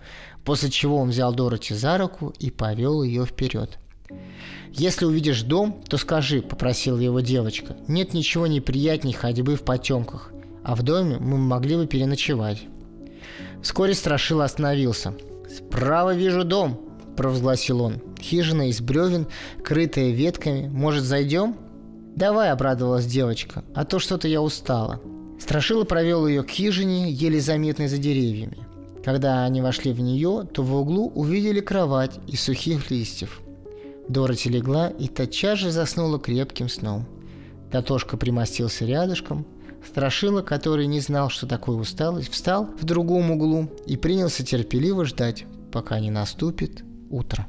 после 0.45 0.70
чего 0.70 0.99
он 0.99 1.11
взял 1.11 1.34
Дороти 1.34 1.74
за 1.74 1.99
руку 1.99 2.34
и 2.38 2.51
повел 2.51 3.03
ее 3.03 3.26
вперед. 3.26 3.78
«Если 4.72 5.05
увидишь 5.05 5.43
дом, 5.43 5.82
то 5.88 5.99
скажи»,– 5.99 6.40
попросила 6.43 6.99
его 6.99 7.20
девочка. 7.20 7.76
«Нет 7.88 8.14
ничего 8.14 8.47
неприятней 8.47 9.12
ходьбы 9.12 9.57
в 9.57 9.62
потемках, 9.62 10.32
а 10.64 10.74
в 10.74 10.82
доме 10.82 11.18
мы 11.18 11.36
могли 11.36 11.76
бы 11.76 11.86
переночевать». 11.86 12.62
Вскоре 13.62 13.95
Страшила 13.95 14.45
остановился. 14.45 15.14
«Справа 15.55 16.14
вижу 16.14 16.45
дом»,– 16.45 16.80
провозгласил 17.16 17.82
он. 17.82 18.01
«Хижина 18.20 18.70
из 18.70 18.80
бревен, 18.80 19.26
крытая 19.62 20.11
ветками. 20.11 20.68
Может, 20.68 21.05
зайдем?» 21.05 21.57
«Давай»,— 22.14 22.50
обрадовалась 22.52 23.06
девочка,— 23.06 23.64
«а 23.74 23.84
то 23.84 23.98
что-то 23.98 24.28
я 24.28 24.42
устала». 24.42 25.00
Страшила 25.40 25.84
провел 25.84 26.26
ее 26.26 26.42
к 26.42 26.50
хижине, 26.50 27.10
еле 27.10 27.40
заметной 27.40 27.88
за 27.88 27.98
деревьями. 27.98 28.58
Когда 29.04 29.44
они 29.44 29.60
вошли 29.60 29.92
в 29.92 30.00
нее, 30.00 30.46
то 30.52 30.62
в 30.62 30.74
углу 30.74 31.10
увидели 31.14 31.60
кровать 31.60 32.20
из 32.28 32.40
сухих 32.42 32.90
листьев. 32.90 33.40
Дороти 34.08 34.48
легла 34.48 34.88
и 34.88 35.08
тотчас 35.08 35.58
же 35.58 35.72
заснула 35.72 36.20
крепким 36.20 36.68
сном. 36.68 37.06
Татошка 37.72 38.16
примостился 38.16 38.84
рядышком. 38.84 39.46
Страшила, 39.84 40.42
который 40.42 40.86
не 40.86 41.00
знал, 41.00 41.28
что 41.28 41.48
такое 41.48 41.76
усталость, 41.76 42.30
встал 42.30 42.68
в 42.78 42.84
другом 42.84 43.32
углу 43.32 43.68
и 43.86 43.96
принялся 43.96 44.44
терпеливо 44.44 45.04
ждать, 45.04 45.44
пока 45.72 45.98
не 45.98 46.10
наступит 46.10 46.84
утро. 47.10 47.48